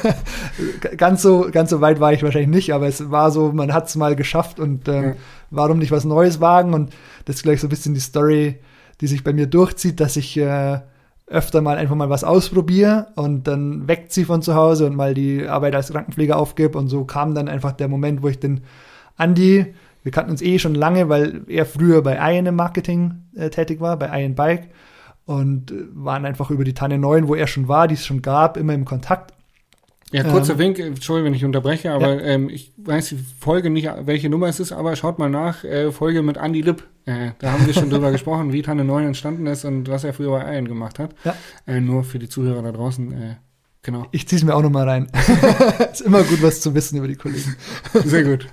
[0.96, 3.88] ganz so ganz so weit war ich wahrscheinlich nicht, aber es war so, man hat
[3.88, 5.14] es mal geschafft und ähm, ja.
[5.50, 6.72] warum nicht was Neues wagen?
[6.72, 6.92] Und
[7.24, 8.60] das ist gleich so ein bisschen die Story,
[9.00, 10.78] die sich bei mir durchzieht, dass ich äh,
[11.26, 15.14] öfter mal einfach mal was ausprobiere und dann weckt sie von zu Hause und mal
[15.14, 18.60] die Arbeit als Krankenpfleger aufgebe und so kam dann einfach der Moment, wo ich den
[19.16, 19.74] Andi
[20.06, 23.80] wir kannten uns eh schon lange, weil er früher bei Ian im Marketing äh, tätig
[23.80, 24.68] war, bei Ian Bike.
[25.24, 28.22] Und äh, waren einfach über die Tanne 9, wo er schon war, die es schon
[28.22, 29.32] gab, immer im Kontakt.
[30.12, 32.34] Ja, kurzer ähm, Wink, Entschuldigung, wenn ich unterbreche, aber ja.
[32.34, 35.90] ähm, ich weiß die Folge nicht, welche Nummer es ist, aber schaut mal nach, äh,
[35.90, 36.84] Folge mit Andy Lipp.
[37.04, 40.14] Äh, da haben wir schon drüber gesprochen, wie Tanne 9 entstanden ist und was er
[40.14, 41.16] früher bei Ian gemacht hat.
[41.24, 41.34] Ja.
[41.66, 43.34] Äh, nur für die Zuhörer da draußen, äh,
[43.86, 44.04] Genau.
[44.10, 45.06] Ich ziehe es mir auch noch mal rein.
[45.92, 47.54] ist immer gut, was zu wissen über die Kollegen.
[48.04, 48.48] Sehr gut.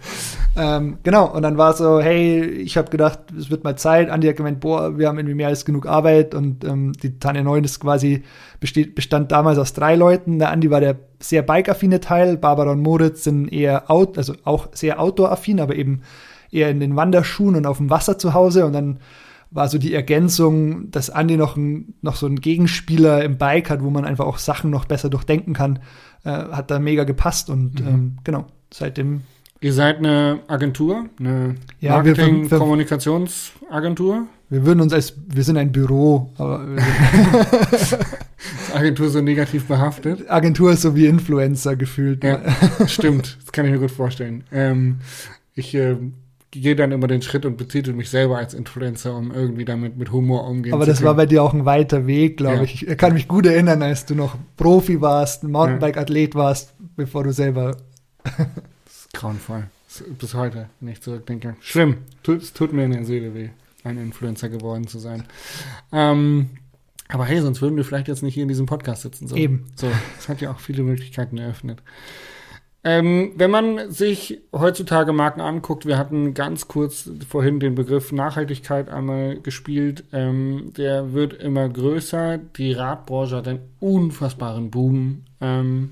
[0.56, 4.12] ähm, genau, und dann war es so, hey, ich habe gedacht, es wird mal Zeit.
[4.12, 7.41] Andi hat gemeint, boah, wir haben irgendwie mehr als genug Arbeit und ähm, die Tanja
[7.41, 8.22] 9 ist quasi,
[8.60, 10.38] besteht, bestand damals aus drei Leuten.
[10.38, 14.67] Der Andi war der sehr bike-affine Teil, Barbara und Moritz sind eher out, also auch
[14.74, 16.04] sehr outdoor-affin, aber eben
[16.52, 19.00] eher in den Wanderschuhen und auf dem Wasser zu Hause und dann
[19.53, 23.83] war so die Ergänzung, dass Andy noch, ein, noch so einen Gegenspieler im Bike hat,
[23.83, 25.79] wo man einfach auch Sachen noch besser durchdenken kann,
[26.23, 27.87] äh, hat da mega gepasst und mhm.
[27.87, 29.21] ähm, genau, seitdem.
[29.61, 34.25] Ihr seid eine Agentur, eine ja, Marketing-Kommunikationsagentur?
[34.49, 36.65] Wir würden uns als, wir sind ein Büro, aber
[38.73, 40.27] Agentur so negativ behaftet?
[40.29, 42.23] Agentur ist so wie Influencer gefühlt.
[42.23, 42.41] Ja,
[42.87, 44.45] stimmt, das kann ich mir gut vorstellen.
[44.51, 44.97] Ähm,
[45.55, 45.97] ich äh,
[46.61, 50.11] gehe dann immer den Schritt und betitel mich selber als Influencer, um irgendwie damit mit
[50.11, 52.63] Humor umgehen Aber zu das war bei dir auch ein weiter Weg, glaube ja.
[52.63, 52.87] ich.
[52.87, 57.77] Ich kann mich gut erinnern, als du noch Profi warst, Mountainbike-Athlet warst, bevor du selber.
[58.23, 58.37] das
[58.87, 59.65] ist grauenvoll.
[60.19, 61.55] Bis heute, wenn ich zurückdenke.
[61.59, 61.97] Schlimm.
[62.27, 63.49] Es tut mir in der Seele weh,
[63.83, 65.23] ein Influencer geworden zu sein.
[65.91, 66.49] Ähm,
[67.09, 69.27] aber hey, sonst würden wir vielleicht jetzt nicht hier in diesem Podcast sitzen.
[69.27, 69.35] So.
[69.35, 69.65] Eben.
[69.75, 69.87] So,
[70.17, 71.81] es hat ja auch viele Möglichkeiten eröffnet.
[72.86, 78.89] Ähm, wenn man sich heutzutage Marken anguckt, wir hatten ganz kurz vorhin den Begriff Nachhaltigkeit
[78.89, 82.39] einmal gespielt, ähm, der wird immer größer.
[82.58, 85.91] Die Radbranche hat einen unfassbaren Boom ähm,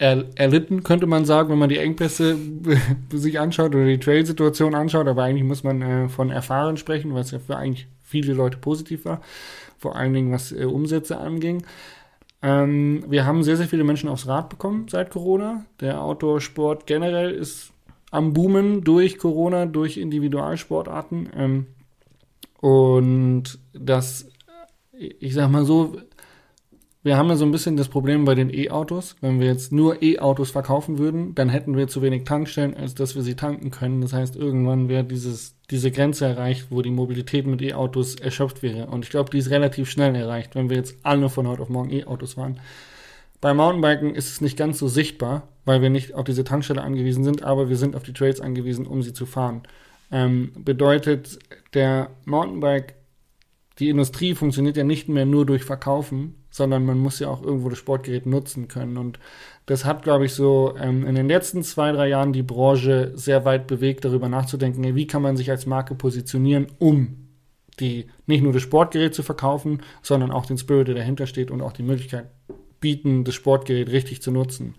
[0.00, 2.38] er, erlitten, könnte man sagen, wenn man die Engpässe
[3.12, 5.06] sich anschaut oder die Trail-Situation anschaut.
[5.06, 9.04] Aber eigentlich muss man äh, von Erfahren sprechen, was ja für eigentlich viele Leute positiv
[9.04, 9.20] war,
[9.78, 11.64] vor allen Dingen was äh, Umsätze anging.
[12.42, 15.64] Ähm, wir haben sehr, sehr viele Menschen aufs Rad bekommen seit Corona.
[15.80, 17.72] Der Outdoor-Sport generell ist
[18.10, 21.28] am Boomen durch Corona, durch Individualsportarten.
[21.36, 21.66] Ähm,
[22.60, 24.28] und das,
[24.92, 25.96] ich sag mal so,
[27.02, 29.16] wir haben ja so ein bisschen das Problem bei den E-Autos.
[29.22, 33.14] Wenn wir jetzt nur E-Autos verkaufen würden, dann hätten wir zu wenig Tankstellen, als dass
[33.14, 34.02] wir sie tanken können.
[34.02, 38.88] Das heißt, irgendwann wäre dieses, diese Grenze erreicht, wo die Mobilität mit E-Autos erschöpft wäre.
[38.88, 41.70] Und ich glaube, die ist relativ schnell erreicht, wenn wir jetzt alle von heute auf
[41.70, 42.60] morgen E-Autos fahren.
[43.40, 47.24] Bei Mountainbiken ist es nicht ganz so sichtbar, weil wir nicht auf diese Tankstelle angewiesen
[47.24, 49.62] sind, aber wir sind auf die Trails angewiesen, um sie zu fahren.
[50.12, 51.38] Ähm, bedeutet,
[51.72, 52.96] der Mountainbike,
[53.78, 57.68] die Industrie funktioniert ja nicht mehr nur durch Verkaufen, sondern man muss ja auch irgendwo
[57.68, 58.96] das Sportgerät nutzen können.
[58.96, 59.18] Und
[59.66, 63.44] das hat, glaube ich, so ähm, in den letzten zwei, drei Jahren die Branche sehr
[63.44, 67.28] weit bewegt, darüber nachzudenken, wie kann man sich als Marke positionieren, um
[67.78, 71.62] die nicht nur das Sportgerät zu verkaufen, sondern auch den Spirit, der dahinter steht und
[71.62, 72.26] auch die Möglichkeit
[72.80, 74.74] bieten, das Sportgerät richtig zu nutzen.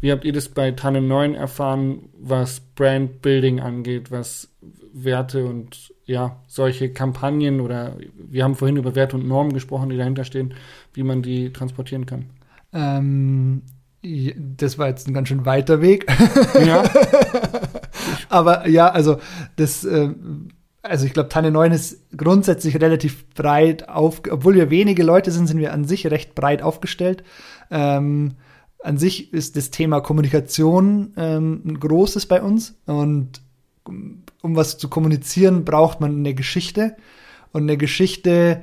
[0.00, 4.48] Wie habt ihr das bei Tannen 9 erfahren, was Brandbuilding angeht, was
[4.92, 9.96] Werte und ja, solche Kampagnen oder wir haben vorhin über Werte und Normen gesprochen, die
[9.96, 10.54] dahinter stehen,
[10.92, 12.30] wie man die transportieren kann?
[12.72, 13.62] Ähm,
[14.02, 16.06] das war jetzt ein ganz schön weiter Weg.
[16.64, 16.84] Ja.
[18.28, 19.18] Aber ja, also
[19.56, 20.10] das, äh,
[20.82, 25.46] also ich glaube, Tanne 9 ist grundsätzlich relativ breit auf, obwohl wir wenige Leute sind,
[25.46, 27.22] sind wir an sich recht breit aufgestellt.
[27.70, 28.36] Ähm,
[28.82, 33.42] an sich ist das Thema Kommunikation ähm, ein großes bei uns und
[34.42, 36.96] um was zu kommunizieren, braucht man eine Geschichte.
[37.52, 38.62] Und eine Geschichte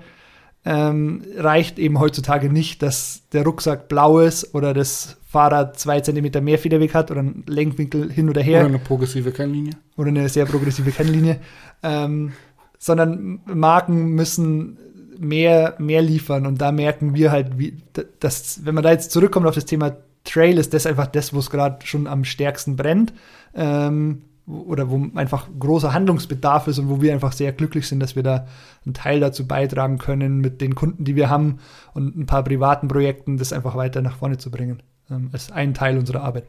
[0.65, 6.41] ähm, reicht eben heutzutage nicht, dass der Rucksack blau ist oder das Fahrrad zwei Zentimeter
[6.41, 8.61] mehr Federweg hat oder einen Lenkwinkel hin oder her.
[8.61, 9.73] Oder eine progressive Kennlinie.
[9.95, 11.39] Oder eine sehr progressive Kennlinie.
[11.83, 12.33] Ähm,
[12.79, 14.77] sondern Marken müssen
[15.19, 16.45] mehr, mehr liefern.
[16.45, 17.77] Und da merken wir halt, wie,
[18.19, 21.39] dass, wenn man da jetzt zurückkommt auf das Thema Trail, ist das einfach das, wo
[21.39, 23.13] es gerade schon am stärksten brennt.
[23.55, 28.15] Ähm, oder wo einfach großer Handlungsbedarf ist und wo wir einfach sehr glücklich sind, dass
[28.15, 28.47] wir da
[28.85, 31.59] einen Teil dazu beitragen können, mit den Kunden, die wir haben
[31.93, 34.81] und ein paar privaten Projekten, das einfach weiter nach vorne zu bringen.
[35.11, 36.45] Ähm, als ein Teil unserer Arbeit.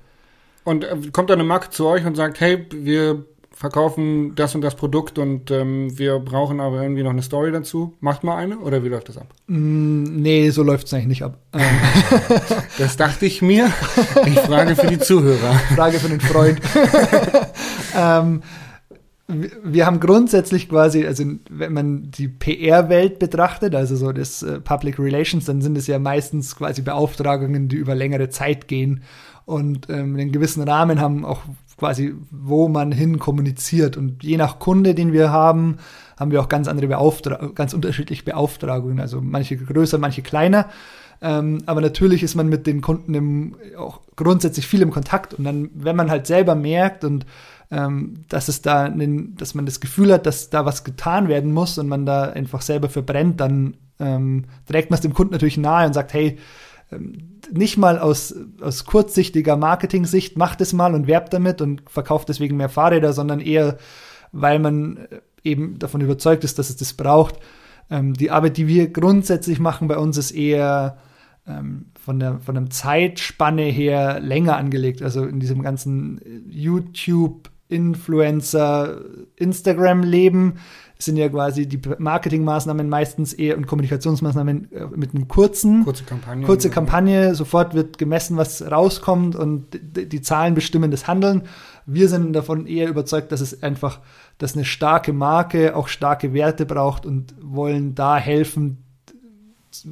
[0.64, 3.25] Und äh, kommt eine Marke zu euch und sagt, hey, wir
[3.59, 7.97] verkaufen das und das Produkt und ähm, wir brauchen aber irgendwie noch eine Story dazu.
[7.99, 9.27] Macht mal eine oder wie läuft das ab?
[9.49, 11.38] Mm, nee, so läuft es eigentlich nicht ab.
[11.53, 11.61] Ähm.
[12.79, 13.73] das dachte ich mir.
[14.27, 15.55] Ich frage für die Zuhörer.
[15.75, 16.61] Frage für den Freund.
[17.97, 18.42] ähm,
[19.27, 25.01] wir haben grundsätzlich quasi, also wenn man die PR-Welt betrachtet, also so das äh, Public
[25.01, 29.03] Relations, dann sind es ja meistens quasi Beauftragungen, die über längere Zeit gehen
[29.47, 31.40] und ähm, einen gewissen Rahmen haben, auch
[31.79, 33.97] quasi, wo man hin kommuniziert.
[33.97, 35.79] Und je nach Kunde, den wir haben,
[36.19, 39.01] haben wir auch ganz andere Beauftragungen, ganz unterschiedliche Beauftragungen.
[39.01, 40.69] Also manche größer, manche kleiner.
[41.21, 45.35] Ähm, aber natürlich ist man mit den Kunden im, auch grundsätzlich viel im Kontakt.
[45.35, 47.25] Und dann, wenn man halt selber merkt und
[47.71, 51.53] ähm, dass es da, einen, dass man das Gefühl hat, dass da was getan werden
[51.53, 55.59] muss und man da einfach selber verbrennt, dann ähm, trägt man es dem Kunden natürlich
[55.59, 56.38] nahe und sagt, hey,
[57.53, 62.57] nicht mal aus, aus kurzsichtiger Marketing-Sicht, macht es mal und werbt damit und verkauft deswegen
[62.57, 63.79] mehr Fahrräder, sondern eher,
[64.33, 67.37] weil man äh, eben davon überzeugt ist, dass es das braucht.
[67.90, 70.98] Ähm, die Arbeit, die wir grundsätzlich machen bei uns, ist eher
[71.46, 75.03] ähm, von, der, von der Zeitspanne her länger angelegt.
[75.03, 79.03] Also in diesem ganzen YouTube, Influencer,
[79.37, 80.55] Instagram-Leben
[80.99, 86.45] sind ja quasi die Marketingmaßnahmen meistens eher und Kommunikationsmaßnahmen äh, mit einem kurzen, kurze Kampagne.
[86.45, 91.43] Kurze Kampagne, sofort wird gemessen, was rauskommt und die Zahlen bestimmen das Handeln.
[91.87, 94.01] Wir sind davon eher überzeugt, dass es einfach,
[94.39, 98.79] dass eine starke Marke auch starke Werte braucht und wollen da helfen,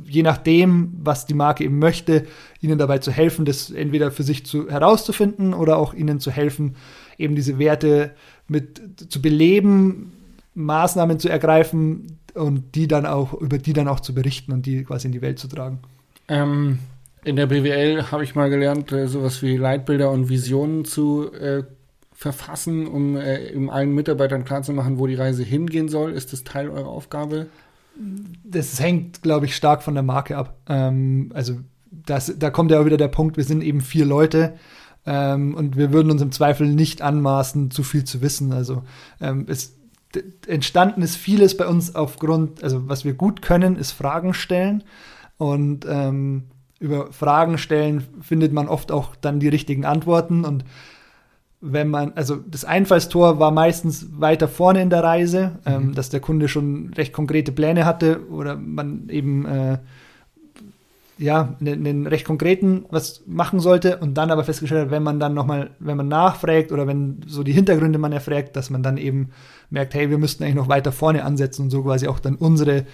[0.04, 2.26] je nachdem, was die Marke eben möchte,
[2.60, 6.74] ihnen dabei zu helfen, das entweder für sich zu, herauszufinden oder auch ihnen zu helfen,
[7.18, 8.14] eben diese Werte
[8.48, 10.12] mit zu beleben,
[10.56, 14.84] Maßnahmen zu ergreifen und die dann auch, über die dann auch zu berichten und die
[14.84, 15.78] quasi in die Welt zu tragen.
[16.28, 16.78] Ähm,
[17.24, 21.64] in der BWL habe ich mal gelernt, äh, sowas wie Leitbilder und Visionen zu äh,
[22.12, 26.12] verfassen, um äh, allen Mitarbeitern klarzumachen, wo die Reise hingehen soll.
[26.12, 27.46] Ist das Teil eurer Aufgabe?
[28.44, 30.56] Das hängt, glaube ich, stark von der Marke ab.
[30.68, 34.54] Ähm, also das, da kommt ja auch wieder der Punkt, wir sind eben vier Leute.
[35.04, 38.52] Ähm, und wir würden uns im Zweifel nicht anmaßen, zu viel zu wissen.
[38.52, 38.82] Also
[39.20, 39.75] ähm, es
[40.46, 44.84] entstanden ist vieles bei uns aufgrund, also was wir gut können, ist Fragen stellen.
[45.38, 46.44] Und ähm,
[46.78, 50.44] über Fragen stellen findet man oft auch dann die richtigen Antworten.
[50.44, 50.64] Und
[51.60, 55.88] wenn man, also das Einfallstor war meistens weiter vorne in der Reise, ähm, mhm.
[55.88, 59.78] ähm, dass der Kunde schon recht konkrete Pläne hatte oder man eben äh,
[61.18, 65.18] ja, einen, einen recht konkreten was machen sollte und dann aber festgestellt hat, wenn man
[65.18, 68.98] dann nochmal, wenn man nachfragt oder wenn so die Hintergründe man erfragt, dass man dann
[68.98, 69.30] eben
[69.70, 72.84] merkt, hey, wir müssten eigentlich noch weiter vorne ansetzen und so quasi auch dann unsere,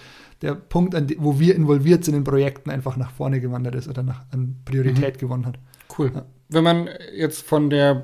[0.41, 4.23] der Punkt, wo wir involviert sind in Projekten, einfach nach vorne gewandert ist oder nach,
[4.31, 5.19] an Priorität mhm.
[5.19, 5.59] gewonnen hat.
[5.97, 6.11] Cool.
[6.13, 6.25] Ja.
[6.49, 8.03] Wenn man jetzt von der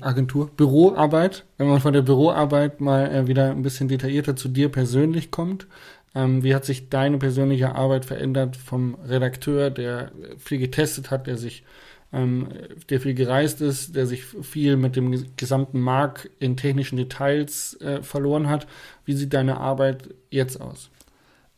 [0.00, 4.70] Agentur, Büroarbeit, wenn man von der Büroarbeit mal äh, wieder ein bisschen detaillierter zu dir
[4.70, 5.66] persönlich kommt,
[6.14, 11.36] ähm, wie hat sich deine persönliche Arbeit verändert vom Redakteur, der viel getestet hat, der
[11.36, 11.64] sich,
[12.12, 12.48] ähm,
[12.88, 18.02] der viel gereist ist, der sich viel mit dem gesamten Markt in technischen Details äh,
[18.02, 18.66] verloren hat?
[19.04, 20.90] Wie sieht deine Arbeit jetzt aus?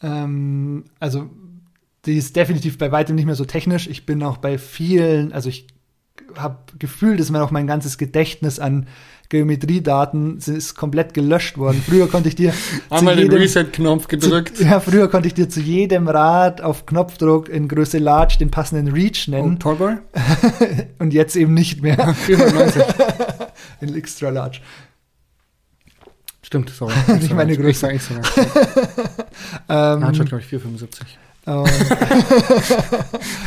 [0.02, 1.30] Ähm, also
[2.06, 3.88] die ist definitiv bei weitem nicht mehr so technisch.
[3.88, 5.66] Ich bin auch bei vielen, also ich
[6.36, 8.86] habe gefühlt, dass mir auch mein ganzes Gedächtnis an
[9.28, 11.82] Geometriedaten ist komplett gelöscht worden.
[11.84, 12.52] Früher konnte ich dir
[12.90, 14.58] einmal den Reset-Knopf gedrückt.
[14.58, 18.50] Zu, ja, früher konnte ich dir zu jedem Rad auf Knopfdruck in Größe Large den
[18.50, 19.54] passenden Reach nennen.
[19.56, 19.96] Oh, Tallboy?
[20.98, 22.14] Und jetzt eben nicht mehr.
[22.14, 22.82] 490.
[23.80, 24.60] in Extra Large.
[26.42, 26.94] Stimmt, sorry.
[27.18, 27.70] nicht meine Größe.
[27.70, 28.46] Ich sag, ich sag.
[29.68, 31.18] ähm, Large hat, glaube ich, 475.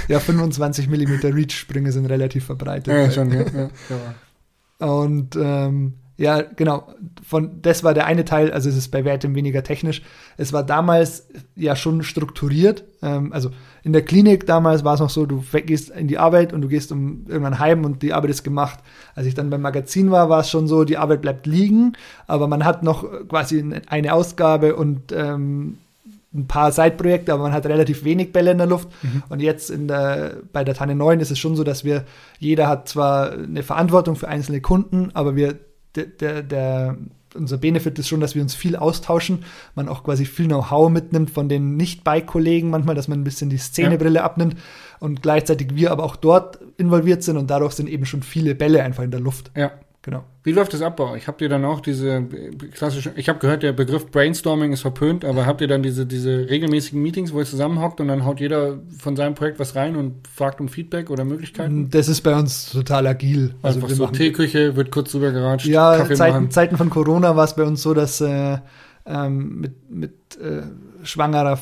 [0.08, 2.94] ja, 25 mm Reach-Sprünge sind relativ verbreitet.
[2.94, 3.46] Ja, schon, ja.
[3.50, 4.88] ja.
[4.88, 6.94] Und ähm, Ja, genau.
[7.26, 10.02] Von, das war der eine Teil, also es ist bei weitem weniger technisch.
[10.36, 12.84] Es war damals ja schon strukturiert.
[13.02, 13.52] Ähm, also
[13.84, 16.68] in der Klinik damals war es noch so, du gehst in die Arbeit und du
[16.68, 18.80] gehst um irgendwann heim und die Arbeit ist gemacht.
[19.16, 21.94] Als ich dann beim Magazin war, war es schon so, die Arbeit bleibt liegen,
[22.28, 25.78] aber man hat noch quasi eine Ausgabe und ähm,
[26.34, 28.90] ein paar Seitprojekte, aber man hat relativ wenig Bälle in der Luft.
[29.02, 29.24] Mhm.
[29.30, 32.06] Und jetzt in der, bei der Tanne 9 ist es schon so, dass wir,
[32.38, 35.56] jeder hat zwar eine Verantwortung für einzelne Kunden, aber wir
[35.96, 36.98] der, der, der,
[37.36, 39.44] unser Benefit ist schon, dass wir uns viel austauschen,
[39.76, 43.58] man auch quasi viel Know-how mitnimmt von den Nicht-Bike-Kollegen manchmal, dass man ein bisschen die
[43.58, 44.24] Szenebrille ja.
[44.24, 44.56] abnimmt
[45.00, 48.84] und gleichzeitig wir aber auch dort involviert sind und dadurch sind eben schon viele Bälle
[48.84, 49.52] einfach in der Luft.
[49.56, 49.72] Ja.
[50.02, 50.24] Genau.
[50.44, 51.28] Wie läuft das ab bei euch?
[51.28, 52.26] Habt ihr dann auch diese
[52.72, 56.50] klassische, ich habe gehört, der Begriff Brainstorming ist verpönt, aber habt ihr dann diese, diese
[56.50, 60.26] regelmäßigen Meetings, wo ihr zusammenhockt und dann haut jeder von seinem Projekt was rein und
[60.28, 61.90] fragt um Feedback oder Möglichkeiten?
[61.90, 63.56] Das ist bei uns total agil.
[63.62, 67.44] Also Einfach so Teeküche, wird kurz drüber geratscht, Ja, Kaffee Zeiten, Zeiten von Corona war
[67.44, 68.58] es bei uns so, dass äh,
[69.06, 70.62] ähm, mit, mit äh,
[71.04, 71.60] schwangerer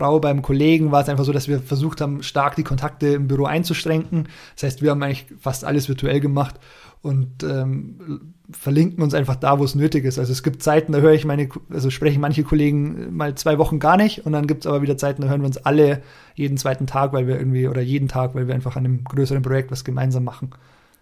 [0.00, 3.28] Frau beim Kollegen war es einfach so, dass wir versucht haben, stark die Kontakte im
[3.28, 4.28] Büro einzuschränken.
[4.54, 6.54] Das heißt, wir haben eigentlich fast alles virtuell gemacht
[7.02, 10.18] und ähm, verlinken uns einfach da, wo es nötig ist.
[10.18, 13.78] Also es gibt Zeiten, da höre ich meine, also sprechen manche Kollegen mal zwei Wochen
[13.78, 16.00] gar nicht und dann gibt es aber wieder Zeiten, da hören wir uns alle
[16.34, 19.42] jeden zweiten Tag, weil wir irgendwie, oder jeden Tag, weil wir einfach an einem größeren
[19.42, 20.50] Projekt was gemeinsam machen.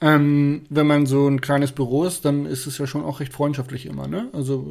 [0.00, 3.32] Ähm, wenn man so ein kleines Büro ist, dann ist es ja schon auch recht
[3.32, 4.28] freundschaftlich immer, ne?
[4.32, 4.64] Also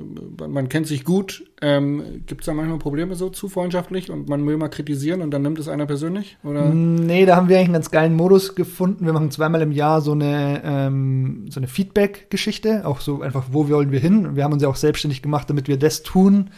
[0.47, 1.43] man kennt sich gut.
[1.61, 5.31] Ähm, Gibt es da manchmal Probleme so zu freundschaftlich und man will mal kritisieren und
[5.31, 6.37] dann nimmt es einer persönlich?
[6.45, 6.69] Oder?
[6.69, 9.05] Nee, da haben wir eigentlich einen ganz geilen Modus gefunden.
[9.05, 13.67] Wir machen zweimal im Jahr so eine, ähm, so eine Feedback-Geschichte, auch so einfach, wo
[13.67, 14.37] wollen wir hin?
[14.37, 16.51] Wir haben uns ja auch selbstständig gemacht, damit wir das tun,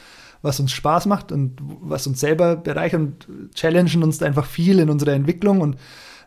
[0.44, 4.78] was uns Spaß macht und was uns selber bereichert und challengen uns da einfach viel
[4.78, 5.76] in unserer Entwicklung und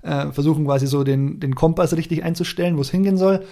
[0.03, 3.45] äh, versuchen quasi so den, den Kompass richtig einzustellen, wo es hingehen soll.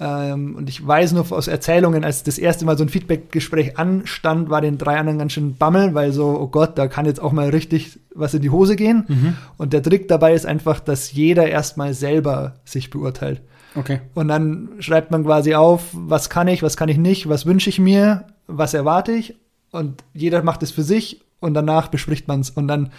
[0.00, 4.50] Ähm, und ich weiß nur aus Erzählungen, als das erste Mal so ein Feedback-Gespräch anstand,
[4.50, 7.32] war den drei anderen ganz schön Bammel, weil so, oh Gott, da kann jetzt auch
[7.32, 9.04] mal richtig was in die Hose gehen.
[9.08, 9.36] Mhm.
[9.58, 13.42] Und der Trick dabei ist einfach, dass jeder erstmal selber sich beurteilt.
[13.74, 14.00] Okay.
[14.14, 17.70] Und dann schreibt man quasi auf, was kann ich, was kann ich nicht, was wünsche
[17.70, 19.36] ich mir, was erwarte ich.
[19.70, 22.50] Und jeder macht es für sich und danach bespricht man es.
[22.50, 22.90] Und dann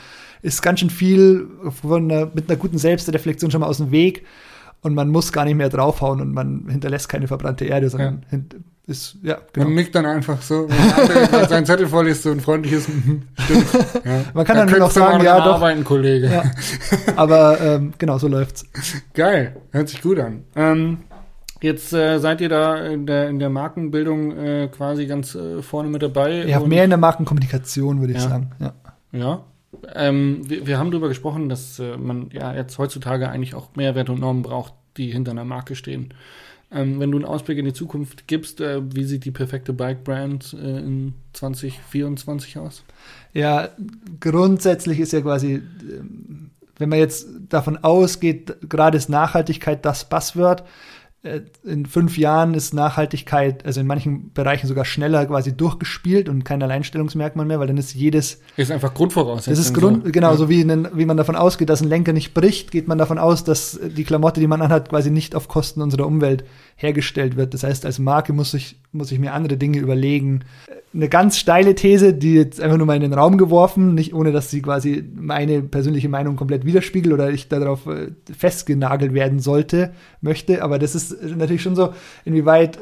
[0.44, 1.48] ist ganz schön viel
[1.84, 4.26] einer, mit einer guten Selbstreflexion schon mal aus dem Weg
[4.82, 8.40] und man muss gar nicht mehr draufhauen und man hinterlässt keine verbrannte Erde, sondern ja.
[8.86, 9.68] ist, ja, genau.
[9.68, 13.26] Man nickt dann einfach so, wenn man seinen Zettel vorliest, so ein freundliches Stimmt.
[14.06, 14.26] Ja.
[14.34, 15.56] Man kann dann, dann nur noch sagen, ja, doch.
[15.56, 16.30] Arbeiten, Kollege.
[16.30, 16.44] Ja.
[17.16, 18.66] Aber ähm, genau, so läuft's.
[19.14, 20.44] Geil, hört sich gut an.
[20.56, 20.98] Ähm,
[21.62, 25.88] Jetzt äh, seid ihr da in der, in der Markenbildung äh, quasi ganz äh, vorne
[25.88, 26.44] mit dabei.
[26.44, 28.28] Ja, mehr in der Markenkommunikation, würde ich ja.
[28.28, 28.52] sagen.
[28.60, 28.74] Ja.
[29.14, 29.44] ja.
[29.94, 33.96] Ähm, wir, wir, haben darüber gesprochen, dass äh, man ja jetzt heutzutage eigentlich auch mehr
[33.96, 36.14] Werte und Normen braucht, die hinter einer Marke stehen.
[36.72, 40.54] Ähm, wenn du einen Ausblick in die Zukunft gibst, äh, wie sieht die perfekte Bike-Brand
[40.54, 42.84] äh, in 2024 aus?
[43.34, 43.70] Ja,
[44.20, 50.64] grundsätzlich ist ja quasi, ähm, wenn man jetzt davon ausgeht, gerade ist Nachhaltigkeit das Buzzword,
[51.64, 56.62] in fünf Jahren ist Nachhaltigkeit, also in manchen Bereichen sogar schneller quasi durchgespielt und kein
[56.62, 58.42] Alleinstellungsmerkmal mehr, weil dann ist jedes.
[58.58, 59.54] Ist einfach Grundvoraussetzung.
[59.54, 60.12] Das ist Grund, so.
[60.12, 60.38] genau, ja.
[60.38, 63.18] so wie, in, wie man davon ausgeht, dass ein Lenker nicht bricht, geht man davon
[63.18, 66.44] aus, dass die Klamotte, die man anhat, quasi nicht auf Kosten unserer Umwelt
[66.84, 67.54] hergestellt wird.
[67.54, 70.42] Das heißt, als Marke muss ich, muss ich mir andere Dinge überlegen.
[70.94, 74.32] Eine ganz steile These, die jetzt einfach nur mal in den Raum geworfen, nicht ohne,
[74.32, 79.94] dass sie quasi meine persönliche Meinung komplett widerspiegelt oder ich darauf äh, festgenagelt werden sollte,
[80.22, 80.62] möchte.
[80.62, 81.94] Aber das ist natürlich schon so,
[82.26, 82.78] inwieweit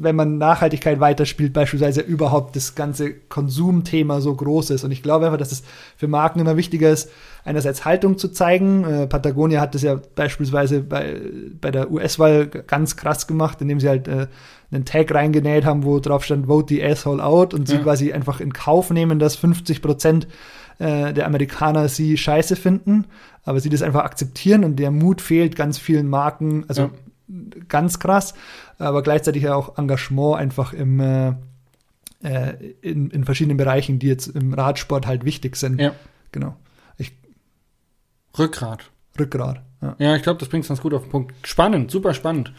[0.00, 4.84] wenn man Nachhaltigkeit weiterspielt, beispielsweise überhaupt das ganze Konsumthema so groß ist.
[4.84, 5.62] Und ich glaube einfach, dass es
[5.96, 7.10] für Marken immer wichtiger ist,
[7.44, 8.84] einerseits Haltung zu zeigen.
[8.84, 11.20] Äh, Patagonia hat das ja beispielsweise bei,
[11.60, 14.26] bei der US-Wahl ganz krass gemacht, indem sie halt äh,
[14.72, 17.76] einen Tag reingenäht haben, wo drauf stand, vote the asshole out und ja.
[17.76, 20.26] sie quasi einfach in Kauf nehmen, dass 50 Prozent
[20.78, 23.06] äh, der Amerikaner sie scheiße finden,
[23.44, 26.90] aber sie das einfach akzeptieren und der Mut fehlt ganz vielen Marken, also ja.
[27.68, 28.34] Ganz krass
[28.78, 31.34] aber gleichzeitig ja auch Engagement einfach im, äh,
[32.22, 35.80] äh, in, in verschiedenen Bereichen, die jetzt im Radsport halt wichtig sind.
[35.80, 35.94] Ja.
[36.32, 36.56] Genau.
[36.98, 37.12] Ich,
[38.38, 38.90] Rückgrat.
[39.18, 39.62] Rückgrat.
[39.80, 41.34] Ja, ja ich glaube, das bringt es ganz gut auf den Punkt.
[41.46, 42.52] Spannend, super spannend.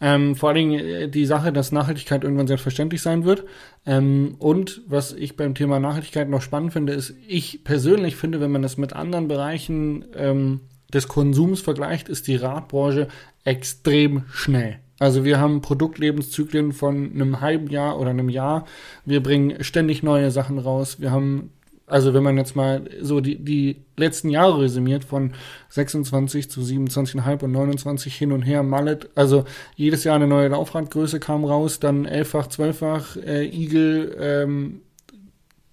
[0.00, 3.44] Ähm, vor allen Dingen äh, die Sache, dass Nachhaltigkeit irgendwann selbstverständlich sein wird.
[3.86, 8.50] Ähm, und was ich beim Thema Nachhaltigkeit noch spannend finde, ist, ich persönlich finde, wenn
[8.50, 10.60] man das mit anderen Bereichen ähm,
[10.92, 13.08] des Konsums vergleicht, ist die Radbranche
[13.44, 14.78] extrem schnell.
[14.98, 18.66] Also wir haben Produktlebenszyklen von einem halben Jahr oder einem Jahr.
[19.04, 21.00] Wir bringen ständig neue Sachen raus.
[21.00, 21.50] Wir haben
[21.86, 25.32] Also wenn man jetzt mal so die, die letzten Jahre resümiert von
[25.70, 31.18] 26 zu 27,5 und 29 hin und her, Mallet, also jedes Jahr eine neue Laufradgröße
[31.18, 34.82] kam raus, dann 11-fach, 12-fach, äh, Eagle, ähm,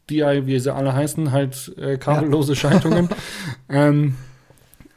[0.09, 2.59] DI, wie sie alle heißen, halt äh, kabellose ja.
[2.59, 3.09] Schaltungen.
[3.70, 4.15] ähm,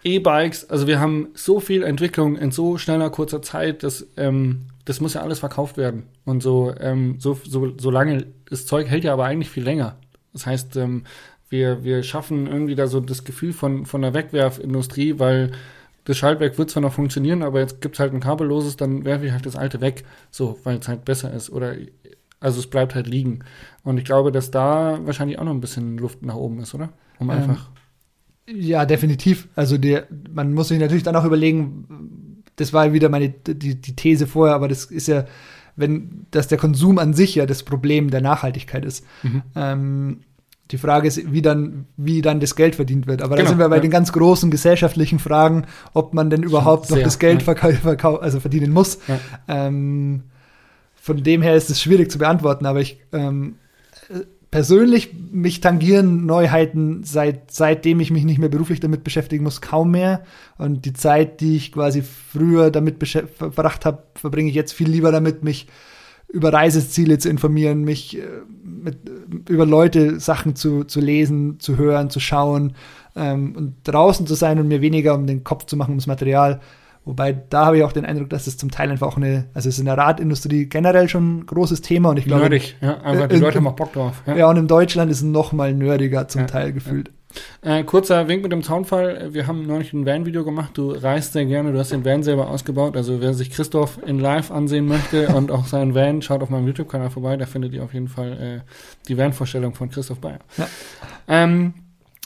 [0.05, 5.01] E-Bikes, also wir haben so viel Entwicklung in so schneller, kurzer Zeit, dass ähm, das
[5.01, 6.05] muss ja alles verkauft werden.
[6.25, 9.97] Und so, ähm, so, so, so lange, das Zeug hält ja aber eigentlich viel länger.
[10.33, 11.05] Das heißt, ähm,
[11.49, 15.53] wir, wir schaffen irgendwie da so das Gefühl von, von der Wegwerfindustrie, weil
[16.05, 19.27] das Schaltwerk wird zwar noch funktionieren, aber jetzt gibt es halt ein kabelloses, dann werfe
[19.27, 21.51] ich halt das alte weg, so, weil es halt besser ist.
[21.51, 21.77] Oder
[22.41, 23.41] also es bleibt halt liegen.
[23.85, 26.89] Und ich glaube, dass da wahrscheinlich auch noch ein bisschen Luft nach oben ist, oder?
[27.21, 27.71] Um ähm, einfach.
[28.55, 29.49] Ja, definitiv.
[29.55, 33.97] Also der, man muss sich natürlich dann auch überlegen, das war wieder meine die, die
[33.97, 35.25] These vorher, aber das ist ja,
[35.77, 39.05] wenn, dass der Konsum an sich ja das Problem der Nachhaltigkeit ist.
[39.23, 39.43] Mhm.
[39.57, 40.21] Ähm,
[40.71, 43.21] die Frage ist, wie dann, wie dann das Geld verdient wird.
[43.21, 43.83] Aber genau, da sind wir bei ja.
[43.83, 48.19] den ganz großen gesellschaftlichen Fragen, ob man denn überhaupt Sehr, noch das Geld ja.
[48.19, 48.99] also verdienen muss.
[49.07, 49.21] Ja.
[49.49, 50.23] Ähm,
[50.95, 53.57] von dem her ist es schwierig zu beantworten, aber ich ähm,
[54.53, 59.91] persönlich mich tangieren Neuheiten seit seitdem ich mich nicht mehr beruflich damit beschäftigen muss kaum
[59.91, 60.23] mehr
[60.59, 63.03] und die Zeit, die ich quasi früher damit
[63.37, 65.69] verbracht habe, verbringe ich jetzt viel lieber damit, mich
[66.29, 68.23] über Reiseziele zu informieren, mich äh,
[68.63, 68.99] mit,
[69.49, 72.75] über Leute Sachen zu, zu lesen, zu hören, zu schauen
[73.17, 76.61] ähm, und draußen zu sein und mir weniger um den Kopf zu machen, ums Material.
[77.05, 79.69] Wobei da habe ich auch den Eindruck, dass es zum Teil einfach auch eine, also
[79.69, 82.43] es ist in der Radindustrie generell schon ein großes Thema und ich glaube.
[82.43, 84.23] Nerdig, ja, aber die Leute haben auch Bock drauf.
[84.27, 84.37] Ja.
[84.37, 87.11] ja, und in Deutschland ist es noch mal nerdiger zum ja, Teil gefühlt.
[87.63, 89.33] Äh, kurzer Wink mit dem Zaunfall.
[89.33, 90.73] Wir haben neulich ein Van-Video gemacht.
[90.75, 91.73] Du reist sehr gerne.
[91.73, 92.97] Du hast den Van selber ausgebaut.
[92.97, 96.67] Also wer sich Christoph in Live ansehen möchte und auch seinen Van, schaut auf meinem
[96.67, 97.37] YouTube-Kanal vorbei.
[97.37, 98.71] Da findet ihr auf jeden Fall äh,
[99.09, 100.41] die Van-Vorstellung von Christoph Bayer.
[100.57, 100.69] Ja.
[101.29, 101.75] Ähm,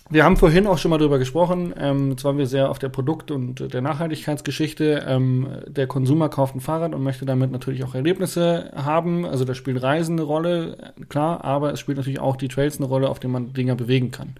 [0.08, 1.74] wir haben vorhin auch schon mal drüber gesprochen.
[1.78, 5.04] Ähm, jetzt waren wir sehr auf der Produkt- und der Nachhaltigkeitsgeschichte.
[5.06, 9.24] Ähm, der Konsumer kauft ein Fahrrad und möchte damit natürlich auch Erlebnisse haben.
[9.24, 12.86] Also da spielt Reisen eine Rolle, klar, aber es spielt natürlich auch die Trails eine
[12.86, 14.34] Rolle, auf denen man Dinger bewegen kann.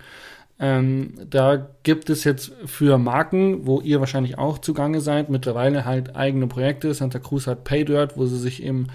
[0.58, 6.16] Ähm, da gibt es jetzt für Marken, wo ihr wahrscheinlich auch zugange seid, mittlerweile halt
[6.16, 6.94] eigene Projekte.
[6.94, 8.86] Santa Cruz hat Paydirt, wo sie sich eben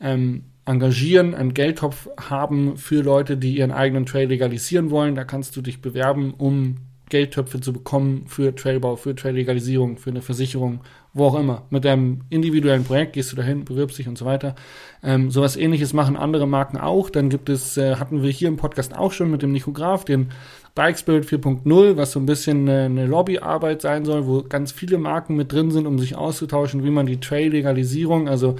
[0.00, 5.14] ähm, engagieren, einen Geldtopf haben für Leute, die ihren eigenen Trail legalisieren wollen.
[5.14, 6.76] Da kannst du dich bewerben, um
[7.08, 10.80] Geldtöpfe zu bekommen für Trailbau, für Traillegalisierung, für eine Versicherung,
[11.14, 11.62] wo auch immer.
[11.70, 14.54] Mit deinem individuellen Projekt gehst du dahin, bewirbst dich und so weiter.
[15.02, 17.08] Ähm, sowas ähnliches machen andere Marken auch.
[17.08, 20.04] Dann gibt es, äh, hatten wir hier im Podcast auch schon mit dem Nico Graf,
[20.04, 20.28] den
[20.74, 24.98] Bike Spirit 4.0, was so ein bisschen eine, eine Lobbyarbeit sein soll, wo ganz viele
[24.98, 28.56] Marken mit drin sind, um sich auszutauschen, wie man die Trail-Legalisierung, also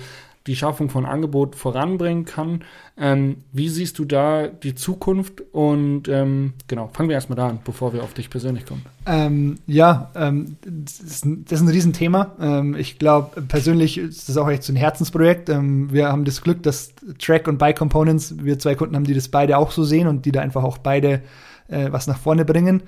[0.46, 2.64] die Schaffung von Angebot voranbringen kann.
[2.96, 5.42] Ähm, wie siehst du da die Zukunft?
[5.52, 8.84] Und ähm, genau, fangen wir erstmal da an, bevor wir auf dich persönlich kommen.
[9.06, 12.32] Ähm, ja, ähm, das ist, ein, das, ist ein Riesenthema.
[12.40, 15.48] Ähm, ich glaube, persönlich ist das auch echt so ein Herzensprojekt.
[15.48, 19.14] Ähm, wir haben das Glück, dass Track und Bike Components, wir zwei Kunden haben, die
[19.14, 21.22] das beide auch so sehen und die da einfach auch beide
[21.68, 22.82] äh, was nach vorne bringen.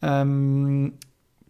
[0.00, 0.94] Ähm,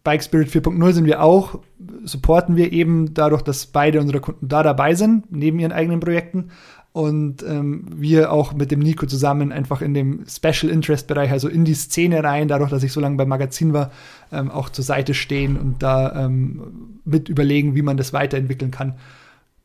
[0.03, 1.59] Bike Spirit 4.0 sind wir auch,
[2.03, 6.49] supporten wir eben dadurch, dass beide unsere Kunden da dabei sind, neben ihren eigenen Projekten.
[6.91, 11.47] Und ähm, wir auch mit dem Nico zusammen einfach in dem Special Interest Bereich, also
[11.47, 13.91] in die Szene rein, dadurch, dass ich so lange beim Magazin war,
[14.31, 18.95] ähm, auch zur Seite stehen und da ähm, mit überlegen, wie man das weiterentwickeln kann.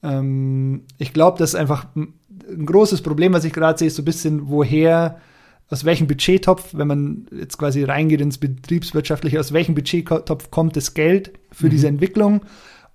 [0.03, 4.03] Ähm, ich glaube, das ist einfach ein großes Problem, was ich gerade sehe, ist so
[4.03, 5.21] ein bisschen, woher
[5.71, 10.95] aus welchem Budgettopf, wenn man jetzt quasi reingeht ins Betriebswirtschaftliche, aus welchem Budgettopf kommt das
[10.95, 11.71] Geld für mhm.
[11.71, 12.43] diese Entwicklung?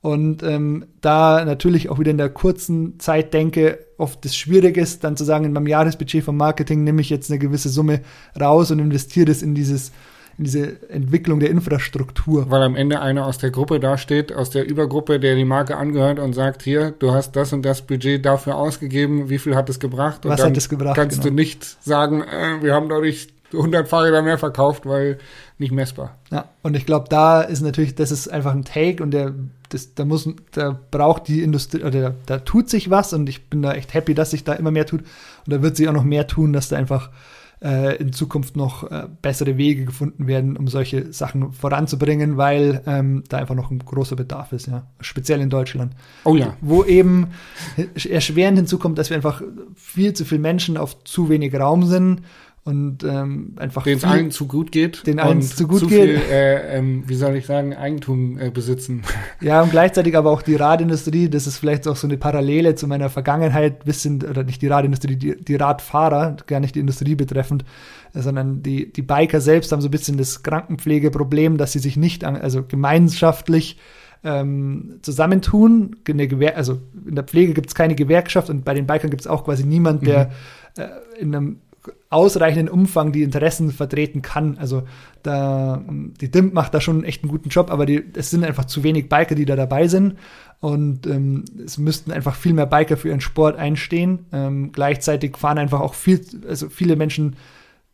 [0.01, 5.05] Und ähm, da natürlich auch wieder in der kurzen Zeit denke, oft das schwierig ist,
[5.05, 8.01] dann zu sagen, in meinem Jahresbudget vom Marketing nehme ich jetzt eine gewisse Summe
[8.37, 9.93] raus und investiere das in dieses
[10.37, 12.49] in diese Entwicklung der Infrastruktur.
[12.49, 16.19] Weil am Ende einer aus der Gruppe dasteht, aus der Übergruppe, der die Marke angehört
[16.19, 19.79] und sagt, hier, du hast das und das Budget dafür ausgegeben, wie viel hat es
[19.79, 20.25] gebracht?
[20.25, 20.95] Und Was hat es gebracht?
[20.95, 21.29] Kannst genau.
[21.29, 25.19] du nicht sagen, äh, wir haben dadurch 100 Fahrräder mehr verkauft, weil
[25.57, 26.17] nicht messbar.
[26.31, 29.33] Ja, und ich glaube, da ist natürlich, das ist einfach ein Take und der,
[29.69, 33.61] das, da muss, da braucht die Industrie, oder da tut sich was und ich bin
[33.61, 36.03] da echt happy, dass sich da immer mehr tut und da wird sich auch noch
[36.03, 37.11] mehr tun, dass da einfach
[37.63, 43.23] äh, in Zukunft noch äh, bessere Wege gefunden werden, um solche Sachen voranzubringen, weil ähm,
[43.29, 44.87] da einfach noch ein großer Bedarf ist, ja.
[44.99, 45.93] Speziell in Deutschland.
[46.25, 46.57] Oh ja.
[46.61, 47.27] Wo eben
[48.09, 49.41] erschwerend hinzukommt, dass wir einfach
[49.75, 52.21] viel zu viele Menschen auf zu wenig Raum sind
[52.65, 56.01] und ähm, einfach den allen zu gut geht, den allen zu gut zu geht.
[56.01, 59.03] viel, äh, ähm, wie soll ich sagen, Eigentum äh, besitzen.
[59.41, 62.87] Ja, und gleichzeitig aber auch die Radindustrie, das ist vielleicht auch so eine Parallele zu
[62.87, 67.65] meiner Vergangenheit, bisschen, oder nicht die Radindustrie, die, die Radfahrer, gar nicht die Industrie betreffend,
[68.13, 72.23] sondern die, die Biker selbst haben so ein bisschen das Krankenpflegeproblem, dass sie sich nicht,
[72.23, 73.77] an, also gemeinschaftlich
[74.23, 75.97] ähm, zusammentun.
[76.07, 79.21] Eine Gewer also in der Pflege gibt es keine Gewerkschaft und bei den Bikern gibt
[79.21, 80.31] es auch quasi niemand, der
[80.77, 80.87] äh,
[81.19, 81.57] in einem
[82.13, 84.57] ausreichenden Umfang die Interessen vertreten kann.
[84.57, 84.83] Also
[85.23, 85.83] da,
[86.21, 88.83] die DIMP macht da schon echt einen guten Job, aber die, es sind einfach zu
[88.83, 90.17] wenig Biker, die da dabei sind.
[90.59, 94.27] Und ähm, es müssten einfach viel mehr Biker für ihren Sport einstehen.
[94.31, 97.35] Ähm, gleichzeitig fahren einfach auch viel, also viele Menschen,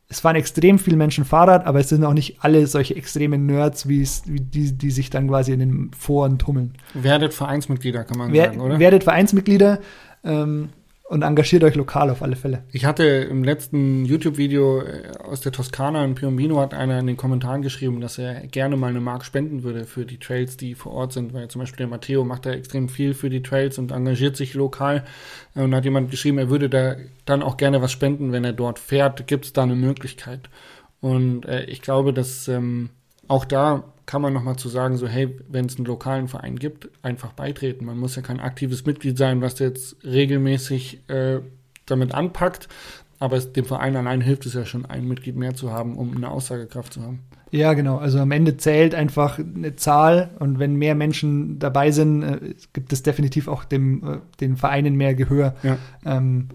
[0.08, 3.88] es fahren extrem viele Menschen Fahrrad, aber es sind auch nicht alle solche extremen Nerds,
[3.88, 6.74] wie die, die sich dann quasi in den Foren tummeln.
[6.94, 8.80] Werdet Vereinsmitglieder, kann man Wer, sagen, oder?
[8.80, 9.80] Werdet Vereinsmitglieder.
[10.24, 10.70] Ähm,
[11.10, 12.64] und engagiert euch lokal auf alle Fälle.
[12.72, 17.18] Ich hatte im letzten YouTube-Video äh, aus der Toskana in Piombino hat einer in den
[17.18, 20.92] Kommentaren geschrieben, dass er gerne mal eine Mark spenden würde für die Trails, die vor
[20.92, 23.92] Ort sind, weil zum Beispiel der Matteo macht da extrem viel für die Trails und
[23.92, 25.04] engagiert sich lokal.
[25.56, 26.96] Und hat jemand geschrieben, er würde da
[27.26, 29.26] dann auch gerne was spenden, wenn er dort fährt.
[29.26, 30.42] Gibt es da eine Möglichkeit?
[31.02, 32.92] Und äh, ich glaube, dass ähm,
[33.28, 36.90] auch da kann man nochmal zu sagen, so hey, wenn es einen lokalen Verein gibt,
[37.04, 37.86] einfach beitreten.
[37.86, 41.42] Man muss ja kein aktives Mitglied sein, was jetzt regelmäßig äh,
[41.86, 42.70] damit anpackt,
[43.20, 46.18] aber es, dem Verein allein hilft es ja schon, ein Mitglied mehr zu haben, um
[46.18, 47.20] eine Aussagekraft zu haben.
[47.52, 47.98] Ja, genau.
[47.98, 52.92] Also am Ende zählt einfach eine Zahl und wenn mehr Menschen dabei sind, äh, gibt
[52.92, 55.54] es definitiv auch dem, äh, den Vereinen mehr Gehör.
[55.62, 55.78] Ja.
[56.04, 56.48] Ähm,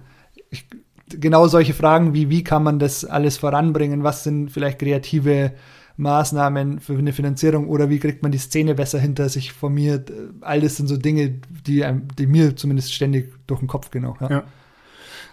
[0.50, 0.66] ich,
[1.08, 4.02] genau solche Fragen wie, wie kann man das alles voranbringen?
[4.02, 5.52] Was sind vielleicht kreative
[5.96, 10.12] Maßnahmen für eine Finanzierung oder wie kriegt man die Szene besser hinter sich formiert.
[10.40, 11.84] All das sind so Dinge, die,
[12.18, 14.04] die mir zumindest ständig durch den Kopf gehen.
[14.04, 14.30] Auch, ja.
[14.30, 14.44] ja.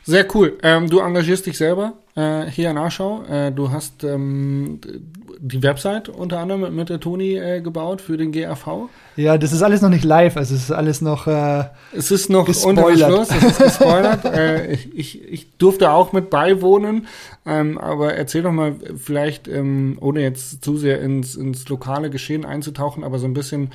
[0.04, 0.58] Sehr cool.
[0.64, 3.24] Ähm, du engagierst dich selber äh, hier in Aschau.
[3.24, 4.80] Äh, du hast ähm,
[5.44, 8.90] die Website unter anderem mit, der Toni äh, gebaut für den GAV.
[9.16, 11.26] Ja, das ist alles noch nicht live, also es ist alles noch.
[11.26, 13.12] Äh, es ist noch gespoilert.
[13.12, 14.26] unter es ist gespoilert.
[14.26, 17.08] äh, ich, ich, ich durfte auch mit beiwohnen,
[17.48, 22.46] ähm, aber erzähl doch mal vielleicht, ähm, ohne jetzt zu sehr ins, ins lokale Geschehen
[22.46, 23.72] einzutauchen, aber so ein bisschen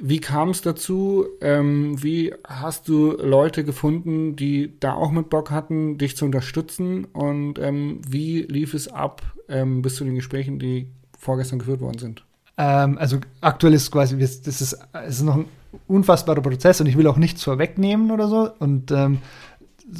[0.00, 1.26] wie kam es dazu?
[1.40, 7.04] Ähm, wie hast du Leute gefunden, die da auch mit Bock hatten, dich zu unterstützen?
[7.04, 11.98] Und ähm, wie lief es ab ähm, bis zu den Gesprächen, die vorgestern geführt worden
[11.98, 12.24] sind?
[12.58, 15.46] Ähm, also aktuell ist quasi, das ist, das ist noch ein
[15.86, 18.50] unfassbarer Prozess und ich will auch nichts vorwegnehmen oder so.
[18.58, 19.18] Und ähm,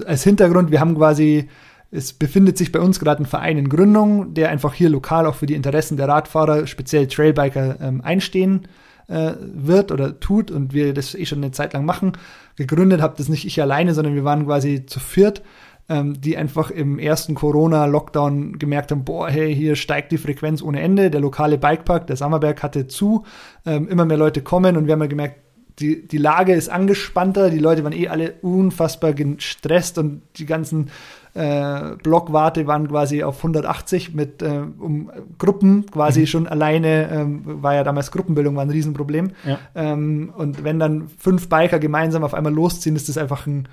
[0.05, 1.49] als Hintergrund, wir haben quasi
[1.93, 5.37] es befindet sich bei uns gerade ein Verein in Gründung, der einfach hier lokal auch
[5.37, 8.67] für die Interessen der Radfahrer, speziell Trailbiker, ähm, einstehen
[9.09, 12.13] äh, wird oder tut und wir das eh schon eine Zeit lang machen.
[12.57, 15.43] Gegründet habe das nicht ich alleine, sondern wir waren quasi zu viert,
[15.89, 20.81] ähm, die einfach im ersten Corona-Lockdown gemerkt haben, boah, hey, hier steigt die Frequenz ohne
[20.81, 21.11] Ende.
[21.11, 23.25] Der lokale Bikepark, der Sammerberg, hatte zu.
[23.65, 25.41] Ähm, immer mehr Leute kommen und wir haben ja gemerkt,
[25.79, 30.91] die, die Lage ist angespannter, die Leute waren eh alle unfassbar gestresst und die ganzen
[31.37, 36.27] äh, Blockwarte waren quasi auf 180 mit äh, um Gruppen quasi mhm.
[36.27, 39.33] schon alleine, ähm, war ja damals Gruppenbildung war ein Riesenproblem.
[39.45, 39.59] Ja.
[39.75, 43.69] Ähm, und wenn dann fünf Biker gemeinsam auf einmal losziehen, ist das einfach ein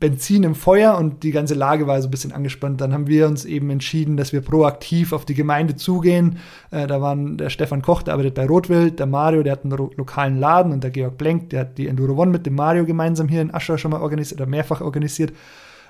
[0.00, 2.80] Benzin im Feuer und die ganze Lage war so ein bisschen angespannt.
[2.80, 6.38] Dann haben wir uns eben entschieden, dass wir proaktiv auf die Gemeinde zugehen.
[6.70, 9.76] Äh, da waren der Stefan Koch, der arbeitet bei Rotwild, der Mario, der hat einen
[9.96, 13.28] lokalen Laden und der Georg Blenk, der hat die Enduro One mit dem Mario gemeinsam
[13.28, 15.32] hier in Ascher schon mal organisiert oder mehrfach organisiert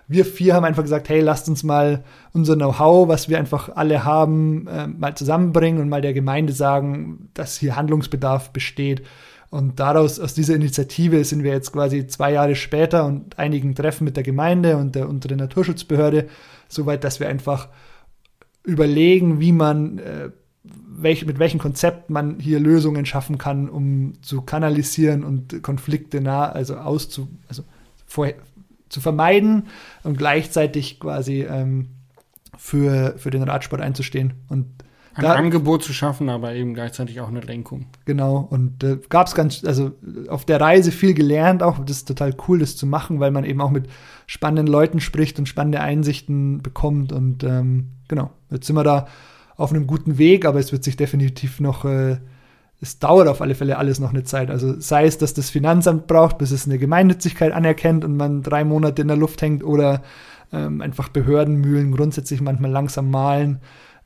[0.06, 4.04] wir vier haben einfach gesagt, hey, lasst uns mal unser Know-how, was wir einfach alle
[4.04, 9.02] haben, äh, mal zusammenbringen und mal der Gemeinde sagen, dass hier Handlungsbedarf besteht.
[9.50, 14.04] Und daraus, aus dieser Initiative sind wir jetzt quasi zwei Jahre später und einigen Treffen
[14.04, 16.28] mit der Gemeinde und der, und der Naturschutzbehörde,
[16.68, 17.68] soweit, dass wir einfach
[18.64, 20.30] überlegen, wie man, äh,
[20.64, 26.50] welch, mit welchem Konzept man hier Lösungen schaffen kann, um zu kanalisieren und Konflikte nah,
[26.50, 27.62] also auszu, also
[28.06, 28.34] vorher,
[28.94, 29.64] zu vermeiden
[30.04, 31.88] und gleichzeitig quasi ähm,
[32.56, 34.34] für, für den Radsport einzustehen.
[34.48, 34.66] Und
[35.14, 37.86] ein da, Angebot zu schaffen, aber eben gleichzeitig auch eine Lenkung.
[38.04, 39.92] Genau, und äh, gab es ganz, also
[40.28, 43.44] auf der Reise viel gelernt, auch das ist total cool, das zu machen, weil man
[43.44, 43.88] eben auch mit
[44.26, 47.12] spannenden Leuten spricht und spannende Einsichten bekommt.
[47.12, 49.06] Und ähm, genau, jetzt sind wir da
[49.56, 52.18] auf einem guten Weg, aber es wird sich definitiv noch äh,
[52.84, 54.50] es dauert auf alle Fälle alles noch eine Zeit.
[54.50, 58.62] Also sei es, dass das Finanzamt braucht, bis es eine Gemeinnützigkeit anerkennt und man drei
[58.62, 60.02] Monate in der Luft hängt oder
[60.52, 63.60] ähm, einfach Behördenmühlen grundsätzlich manchmal langsam malen.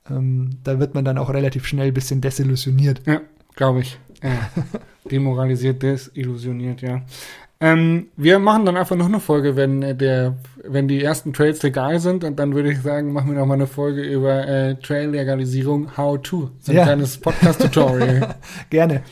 [0.09, 3.03] Ähm, da wird man dann auch relativ schnell ein bisschen desillusioniert.
[3.05, 3.21] Ja,
[3.57, 3.99] glaube ich.
[4.23, 4.49] Ja.
[5.11, 7.03] Demoralisiert, desillusioniert, ja.
[7.61, 11.61] Ähm, wir machen dann einfach noch eine Folge, wenn äh, der, wenn die ersten Trails
[11.65, 14.77] legal sind und dann würde ich sagen, machen wir noch mal eine Folge über äh,
[14.77, 16.51] Trail-Legalisierung How to.
[16.61, 16.85] So ein Ja.
[16.85, 18.37] kleines Podcast-Tutorial.
[18.71, 19.03] Gerne.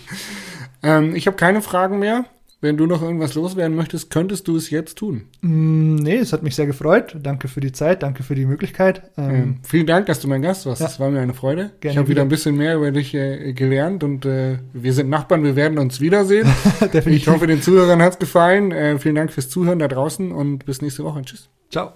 [0.85, 2.25] ähm, ich habe keine Fragen mehr.
[2.61, 5.27] Wenn du noch irgendwas loswerden möchtest, könntest du es jetzt tun.
[5.43, 7.17] Mm, nee, es hat mich sehr gefreut.
[7.23, 9.03] Danke für die Zeit, danke für die Möglichkeit.
[9.19, 10.81] Ähm, Ähm, vielen Dank, dass du mein Gast warst.
[10.81, 10.87] Ja.
[10.87, 11.73] Das war mir eine Freude.
[11.75, 15.11] ich Gerne habe wieder ein bisschen mehr über dich äh, gelernt und äh, wir sind
[15.11, 16.49] Nachbarn, wir werden uns wiedersehen.
[17.07, 18.73] ich hoffe, den Zuhörern hat's gefallen.
[18.73, 21.23] Äh, vielen Dank fürs Zuhören da draußen und bis nächste Woche.
[21.23, 21.51] Tschüss.
[21.71, 21.93] Ciao.